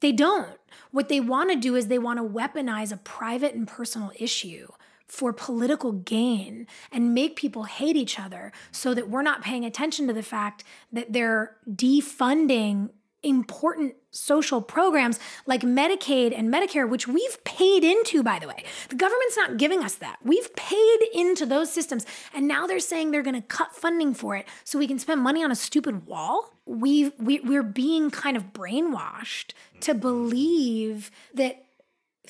[0.00, 0.56] They don't.
[0.92, 4.68] What they want to do is they want to weaponize a private and personal issue
[5.10, 10.06] for political gain and make people hate each other so that we're not paying attention
[10.06, 12.90] to the fact that they're defunding
[13.22, 18.64] important social programs like Medicaid and Medicare, which we've paid into, by the way.
[18.88, 20.18] The government's not giving us that.
[20.24, 22.06] We've paid into those systems.
[22.32, 25.20] And now they're saying they're going to cut funding for it so we can spend
[25.20, 26.54] money on a stupid wall.
[26.66, 31.66] We've, we, we're being kind of brainwashed to believe that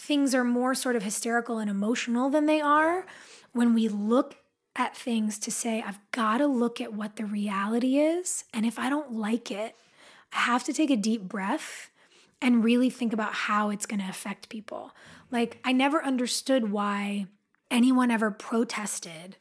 [0.00, 3.06] things are more sort of hysterical and emotional than they are
[3.52, 4.36] when we look
[4.74, 8.44] at things to say, I've got to look at what the reality is.
[8.54, 9.76] And if I don't like it,
[10.32, 11.90] I have to take a deep breath
[12.40, 14.92] and really think about how it's going to affect people.
[15.30, 17.26] Like, I never understood why
[17.70, 19.36] anyone ever protested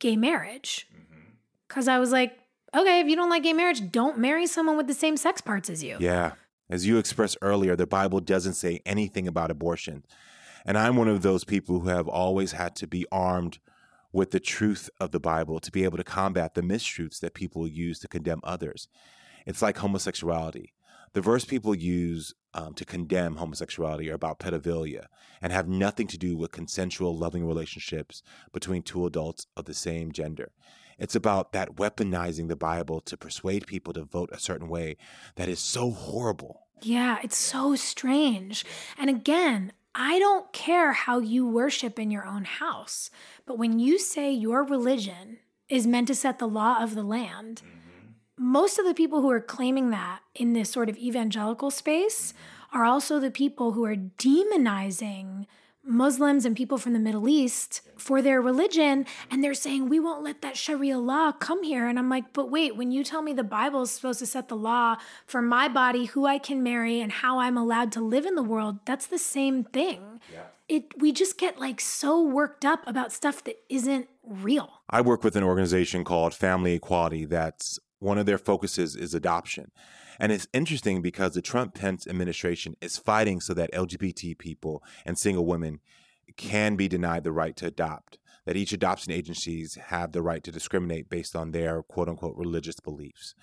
[0.00, 0.88] gay marriage.
[0.92, 1.20] Mm-hmm.
[1.68, 2.36] Because I was like,
[2.74, 5.70] okay, if you don't like gay marriage, don't marry someone with the same sex parts
[5.70, 5.98] as you.
[6.00, 6.32] Yeah.
[6.70, 10.04] As you expressed earlier, the Bible doesn't say anything about abortion.
[10.64, 13.58] And I'm one of those people who have always had to be armed
[14.12, 17.66] with the truth of the Bible to be able to combat the mistruths that people
[17.66, 18.86] use to condemn others.
[19.46, 20.72] It's like homosexuality.
[21.12, 25.06] The verse people use um, to condemn homosexuality are about pedophilia
[25.42, 30.12] and have nothing to do with consensual, loving relationships between two adults of the same
[30.12, 30.52] gender.
[31.00, 34.98] It's about that weaponizing the Bible to persuade people to vote a certain way
[35.36, 36.66] that is so horrible.
[36.82, 38.66] Yeah, it's so strange.
[38.98, 43.10] And again, I don't care how you worship in your own house,
[43.46, 45.38] but when you say your religion
[45.68, 48.12] is meant to set the law of the land, mm-hmm.
[48.36, 52.78] most of the people who are claiming that in this sort of evangelical space mm-hmm.
[52.78, 55.46] are also the people who are demonizing
[55.84, 59.06] Muslims and people from the Middle East for their religion.
[59.30, 61.88] And they're saying, we won't let that Sharia law come here.
[61.88, 64.48] And I'm like, but wait, when you tell me the Bible is supposed to set
[64.48, 68.26] the law for my body, who I can marry, and how I'm allowed to live
[68.26, 70.20] in the world, that's the same thing.
[70.68, 74.70] It, we just get like so worked up about stuff that isn't real.
[74.88, 79.70] I work with an organization called Family Equality that's one of their focuses is adoption.
[80.20, 85.18] And it's interesting because the Trump Pence administration is fighting so that LGBT people and
[85.18, 85.80] single women
[86.36, 90.52] can be denied the right to adopt, that each adoption agencies have the right to
[90.52, 93.34] discriminate based on their quote unquote religious beliefs,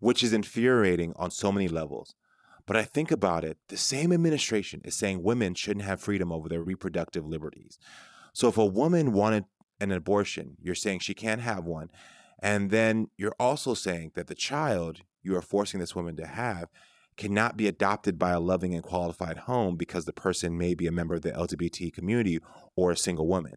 [0.00, 2.16] which is infuriating on so many levels.
[2.66, 6.48] But I think about it, the same administration is saying women shouldn't have freedom over
[6.48, 7.78] their reproductive liberties.
[8.32, 9.44] So if a woman wanted
[9.80, 11.88] an abortion, you're saying she can't have one.
[12.42, 16.68] And then you're also saying that the child you are forcing this woman to have
[17.16, 20.92] cannot be adopted by a loving and qualified home because the person may be a
[20.92, 22.38] member of the LGBT community
[22.76, 23.54] or a single woman.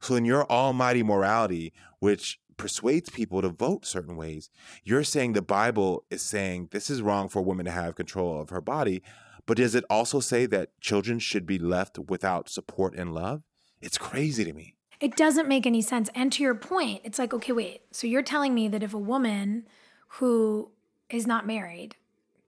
[0.00, 4.50] So, in your almighty morality, which persuades people to vote certain ways,
[4.82, 8.40] you're saying the Bible is saying this is wrong for a woman to have control
[8.40, 9.02] of her body.
[9.46, 13.44] But does it also say that children should be left without support and love?
[13.80, 14.74] It's crazy to me.
[15.00, 16.08] It doesn't make any sense.
[16.14, 17.82] And to your point, it's like, okay, wait.
[17.92, 19.66] So you're telling me that if a woman
[20.08, 20.70] who
[21.14, 21.96] is not married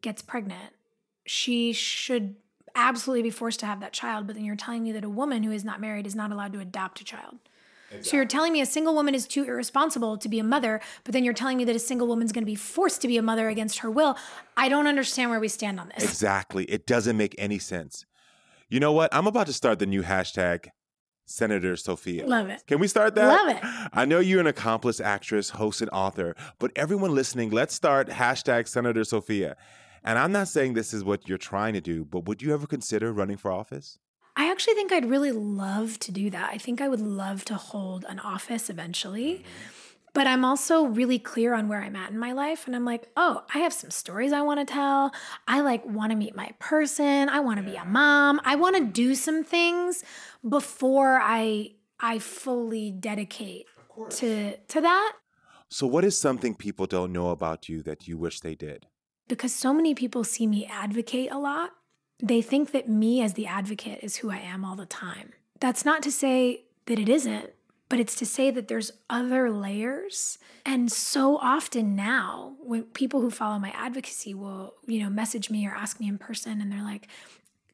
[0.03, 0.73] gets pregnant,
[1.25, 2.37] she should
[2.75, 4.27] absolutely be forced to have that child.
[4.27, 6.53] But then you're telling me that a woman who is not married is not allowed
[6.53, 7.39] to adopt a child.
[8.01, 11.13] So you're telling me a single woman is too irresponsible to be a mother, but
[11.13, 13.23] then you're telling me that a single woman's going to be forced to be a
[13.23, 14.19] mother against her will.
[14.57, 16.05] I don't understand where we stand on this.
[16.05, 16.65] Exactly.
[16.65, 18.05] It doesn't make any sense.
[18.69, 19.15] You know what?
[19.15, 20.71] I'm about to start the new hashtag
[21.27, 22.27] Senator Sophia.
[22.27, 22.63] Love it.
[22.67, 23.27] Can we start that?
[23.27, 23.89] Love it.
[23.93, 28.69] I know you're an accomplished actress, host, and author, but everyone listening, let's start hashtag
[28.69, 29.57] Senator Sophia.
[30.05, 32.67] And I'm not saying this is what you're trying to do, but would you ever
[32.67, 33.99] consider running for office?
[34.37, 36.51] I actually think I'd really love to do that.
[36.53, 39.35] I think I would love to hold an office eventually.
[39.35, 39.86] Mm-hmm.
[40.17, 42.67] But I'm also really clear on where I'm at in my life.
[42.67, 45.13] And I'm like, oh, I have some stories I want to tell.
[45.47, 47.29] I like want to meet my person.
[47.29, 48.41] I want to be a mom.
[48.43, 50.03] I want to do some things
[50.49, 53.67] before I I fully dedicate
[54.09, 55.13] to to that.
[55.69, 58.87] So, what is something people don't know about you that you wish they did?
[59.29, 61.73] Because so many people see me advocate a lot,
[62.23, 65.35] they think that me as the advocate is who I am all the time.
[65.61, 67.51] That's not to say that it isn't,
[67.89, 70.39] but it's to say that there's other layers.
[70.65, 75.67] And so often now, when people who follow my advocacy will, you know, message me
[75.67, 77.09] or ask me in person and they're like,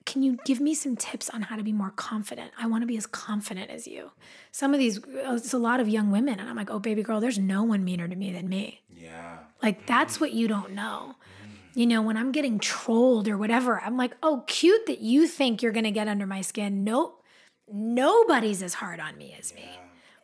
[0.05, 2.51] can you give me some tips on how to be more confident?
[2.59, 4.11] I want to be as confident as you.
[4.51, 6.41] Some of these, uh, it's a lot of young women.
[6.41, 8.83] And I'm like, oh, baby girl, there's no one meaner to me than me.
[8.91, 9.39] Yeah.
[9.63, 11.15] Like, that's what you don't know.
[11.45, 11.77] Mm.
[11.77, 15.63] You know, when I'm getting trolled or whatever, I'm like, oh, cute that you think
[15.63, 16.85] you're going to get under my skin.
[16.85, 17.23] Nope.
[17.69, 19.71] Nobody's as hard on me as me.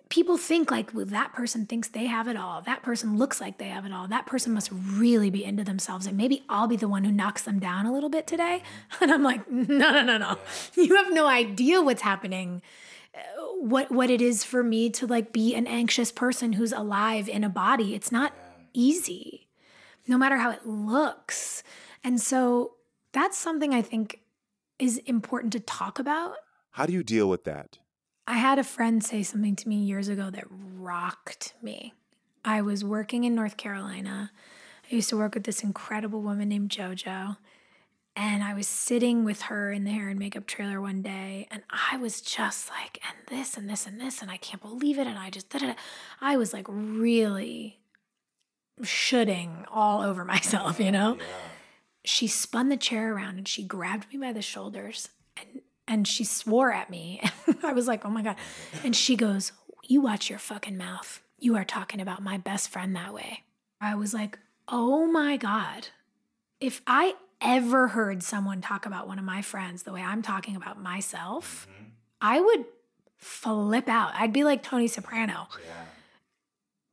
[0.09, 2.63] People think like, well, that person thinks they have it all.
[2.63, 4.09] That person looks like they have it all.
[4.09, 6.07] That person must really be into themselves.
[6.07, 8.63] And maybe I'll be the one who knocks them down a little bit today.
[9.01, 10.39] And I'm like, no, no, no, no.
[10.75, 12.63] You have no idea what's happening
[13.15, 13.19] uh,
[13.61, 17.43] what what it is for me to like be an anxious person who's alive in
[17.43, 17.95] a body.
[17.95, 18.33] It's not
[18.75, 19.49] easy
[20.09, 21.63] no matter how it looks.
[22.03, 22.73] And so
[23.13, 24.21] that's something I think
[24.79, 26.37] is important to talk about.
[26.71, 27.79] How do you deal with that?
[28.29, 31.95] I had a friend say something to me years ago that rocked me.
[32.45, 34.33] I was working in North Carolina.
[34.85, 37.39] I used to work with this incredible woman named JoJo.
[38.15, 41.63] And I was sitting with her in the hair and makeup trailer one day, and
[41.71, 45.07] I was just like, and this and this and this, and I can't believe it.
[45.07, 45.75] And I just, da-da-da.
[46.21, 47.79] I was like really
[48.83, 51.17] shooting all over myself, you know?
[52.05, 56.23] She spun the chair around and she grabbed me by the shoulders and and she
[56.23, 57.21] swore at me.
[57.63, 58.37] I was like, "Oh my god."
[58.85, 61.21] And she goes, "You watch your fucking mouth.
[61.39, 63.43] You are talking about my best friend that way."
[63.81, 65.89] I was like, "Oh my god.
[66.61, 70.57] If I ever heard someone talk about one of my friends the way I'm talking
[70.57, 71.91] about myself, mm-hmm.
[72.21, 72.65] I would
[73.17, 74.13] flip out.
[74.15, 75.49] I'd be like Tony Soprano.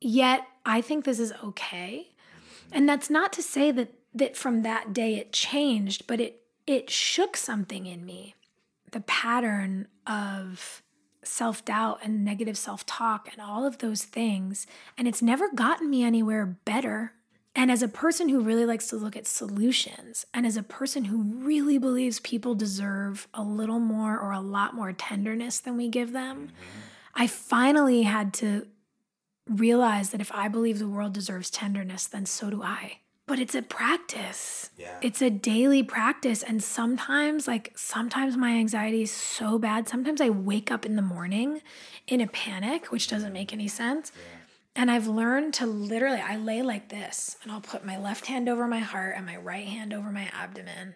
[0.00, 2.08] Yet I think this is okay.
[2.72, 6.90] And that's not to say that that from that day it changed, but it it
[6.90, 8.34] shook something in me.
[8.92, 10.82] The pattern of
[11.22, 14.66] self-doubt and negative self-talk and all of those things,
[14.96, 17.12] and it's never gotten me anywhere better.
[17.54, 21.06] And as a person who really likes to look at solutions, and as a person
[21.06, 25.88] who really believes people deserve a little more or a lot more tenderness than we
[25.88, 26.80] give them, mm-hmm.
[27.14, 28.66] I finally had to
[29.48, 32.98] realize that if I believe the world deserves tenderness, then so do I.
[33.26, 34.70] But it's a practice.
[34.76, 34.98] Yeah.
[35.02, 36.44] It's a daily practice.
[36.44, 39.88] And sometimes, like, sometimes my anxiety is so bad.
[39.88, 41.60] Sometimes I wake up in the morning
[42.06, 44.12] in a panic, which doesn't make any sense.
[44.14, 44.22] Yeah.
[44.76, 48.46] And I've learned to literally, I lay like this and I'll put my left hand
[48.46, 50.94] over my heart and my right hand over my abdomen.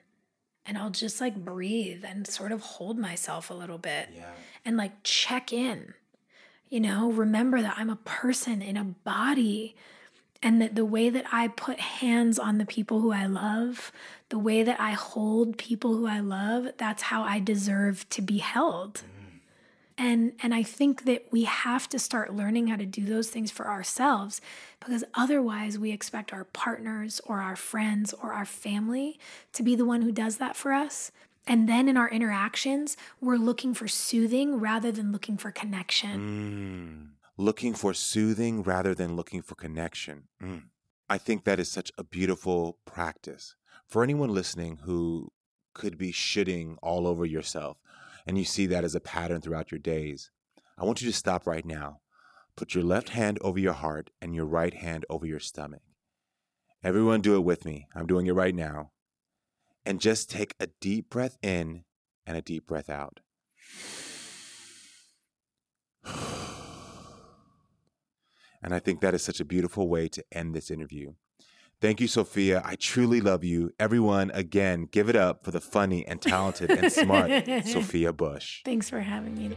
[0.67, 4.31] And I'll just like breathe and sort of hold myself a little bit yeah.
[4.67, 5.95] and like check in.
[6.69, 9.75] You know, remember that I'm a person in a body
[10.43, 13.93] and that the way that I put hands on the people who I love,
[14.31, 18.39] the way that I hold people who I love, that's how I deserve to be
[18.39, 18.95] held.
[18.95, 19.41] Mm.
[19.99, 23.51] And and I think that we have to start learning how to do those things
[23.51, 24.41] for ourselves
[24.79, 29.19] because otherwise we expect our partners or our friends or our family
[29.53, 31.13] to be the one who does that for us.
[31.47, 37.11] And then in our interactions, we're looking for soothing rather than looking for connection.
[37.11, 37.20] Mm.
[37.41, 40.25] Looking for soothing rather than looking for connection.
[40.43, 40.65] Mm.
[41.09, 43.57] I think that is such a beautiful practice.
[43.89, 45.33] For anyone listening who
[45.73, 47.79] could be shitting all over yourself
[48.27, 50.31] and you see that as a pattern throughout your days,
[50.77, 52.01] I want you to stop right now.
[52.57, 55.81] Put your left hand over your heart and your right hand over your stomach.
[56.85, 57.89] Everyone, do it with me.
[57.95, 58.91] I'm doing it right now.
[59.87, 61.85] And just take a deep breath in
[62.27, 63.21] and a deep breath out.
[68.63, 71.13] And I think that is such a beautiful way to end this interview.
[71.81, 72.61] Thank you, Sophia.
[72.63, 73.73] I truly love you.
[73.81, 77.31] Everyone, again, give it up for the funny and talented and smart
[77.65, 78.61] Sophia Bush.
[78.67, 79.57] Thanks for having me.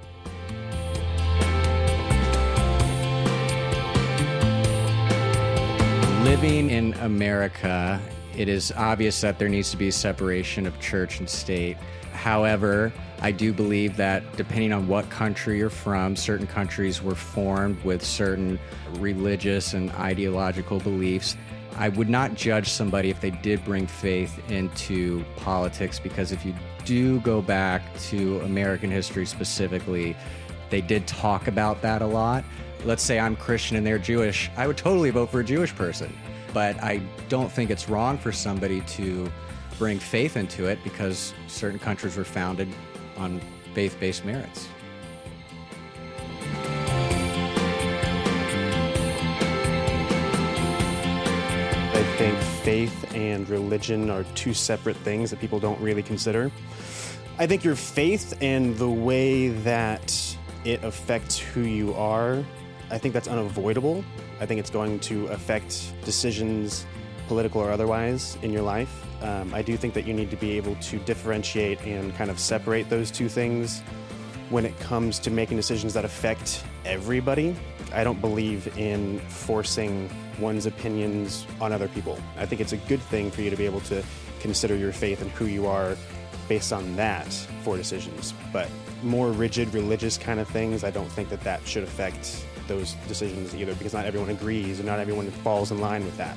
[6.24, 8.00] Living in America,
[8.38, 11.76] it is obvious that there needs to be separation of church and state.
[12.14, 12.94] However,
[13.24, 18.04] I do believe that depending on what country you're from, certain countries were formed with
[18.04, 18.60] certain
[19.00, 21.38] religious and ideological beliefs.
[21.78, 26.54] I would not judge somebody if they did bring faith into politics because if you
[26.84, 30.18] do go back to American history specifically,
[30.70, 32.44] they did talk about that a lot.
[32.84, 36.14] Let's say I'm Christian and they're Jewish, I would totally vote for a Jewish person.
[36.54, 39.32] But I don't think it's wrong for somebody to
[39.80, 42.68] bring faith into it because certain countries were founded
[43.18, 43.42] on
[43.74, 44.68] faith based merits.
[51.94, 56.52] I think faith and religion are two separate things that people don't really consider.
[57.40, 62.44] I think your faith and the way that it affects who you are,
[62.92, 64.06] I think that's unavoidable.
[64.40, 66.86] I think it's going to affect decisions,
[67.28, 69.04] political or otherwise, in your life.
[69.24, 72.38] Um, I do think that you need to be able to differentiate and kind of
[72.40, 73.80] separate those two things
[74.50, 77.56] when it comes to making decisions that affect everybody.
[77.94, 80.10] I don't believe in forcing
[80.40, 82.20] one's opinions on other people.
[82.38, 84.04] I think it's a good thing for you to be able to
[84.42, 85.96] consider your faith and who you are
[86.50, 87.32] based on that
[87.64, 88.34] for decisions.
[88.52, 88.70] But
[89.04, 93.56] more rigid religious kind of things, I don't think that that should affect those decisions
[93.56, 96.36] either because not everyone agrees and not everyone falls in line with that.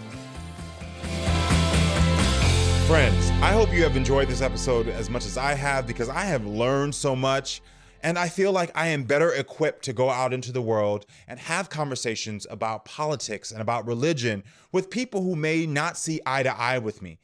[2.86, 6.22] Friends, I hope you have enjoyed this episode as much as I have because I
[6.22, 7.60] have learned so much.
[8.00, 11.40] And I feel like I am better equipped to go out into the world and
[11.40, 16.56] have conversations about politics and about religion with people who may not see eye to
[16.56, 17.18] eye with me.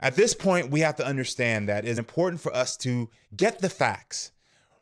[0.00, 3.70] At this point, we have to understand that it's important for us to get the
[3.70, 4.32] facts,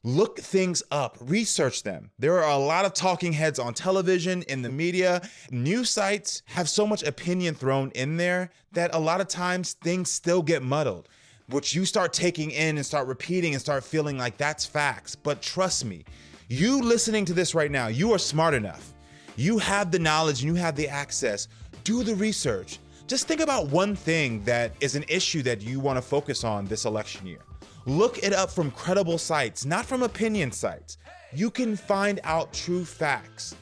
[0.05, 2.11] look things up, research them.
[2.19, 5.23] There are a lot of talking heads on television, in the media.
[5.51, 10.11] News sites have so much opinion thrown in there that a lot of times things
[10.11, 11.09] still get muddled
[11.49, 15.15] which you start taking in and start repeating and start feeling like that's facts.
[15.15, 16.05] But trust me,
[16.49, 18.95] you listening to this right now, you are smart enough.
[19.37, 21.49] You have the knowledge and you have the access.
[21.85, 22.79] Do the research.
[23.07, 26.67] Just think about one thing that is an issue that you want to focus on
[26.67, 27.41] this election year.
[27.87, 30.99] Look it up from credible sites, not from opinion sites.
[31.33, 33.55] You can find out true facts.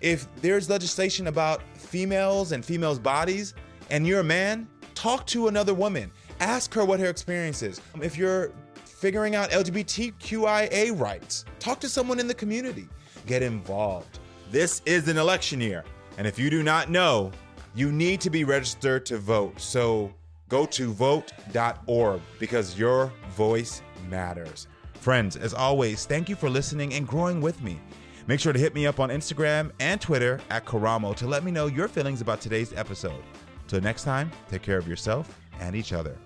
[0.00, 3.54] If there's legislation about females and females' bodies
[3.90, 6.10] and you're a man, talk to another woman
[6.40, 7.80] Ask her what her experience is.
[7.94, 8.52] Um, if you're
[8.84, 12.88] figuring out LGBTQIA rights, talk to someone in the community.
[13.26, 14.20] Get involved.
[14.50, 15.84] This is an election year.
[16.16, 17.32] And if you do not know,
[17.74, 19.60] you need to be registered to vote.
[19.60, 20.12] So
[20.48, 24.66] go to vote.org because your voice matters.
[24.94, 27.80] Friends, as always, thank you for listening and growing with me.
[28.26, 31.50] Make sure to hit me up on Instagram and Twitter at Karamo to let me
[31.50, 33.22] know your feelings about today's episode.
[33.68, 36.16] Till next time, take care of yourself and each other.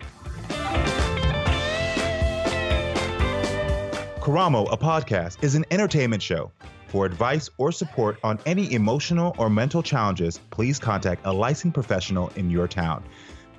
[4.20, 6.50] Karamo, a podcast, is an entertainment show.
[6.86, 12.28] For advice or support on any emotional or mental challenges, please contact a licensed professional
[12.36, 13.02] in your town.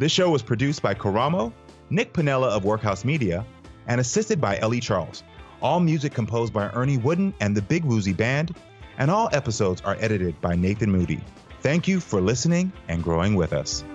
[0.03, 1.53] This show was produced by Karamo,
[1.89, 3.45] Nick Pinella of Workhouse Media,
[3.87, 5.23] and assisted by Ellie Charles.
[5.61, 8.53] All music composed by Ernie Wooden and the Big Woozy Band,
[8.97, 11.21] and all episodes are edited by Nathan Moody.
[11.61, 13.85] Thank you for listening and growing with us.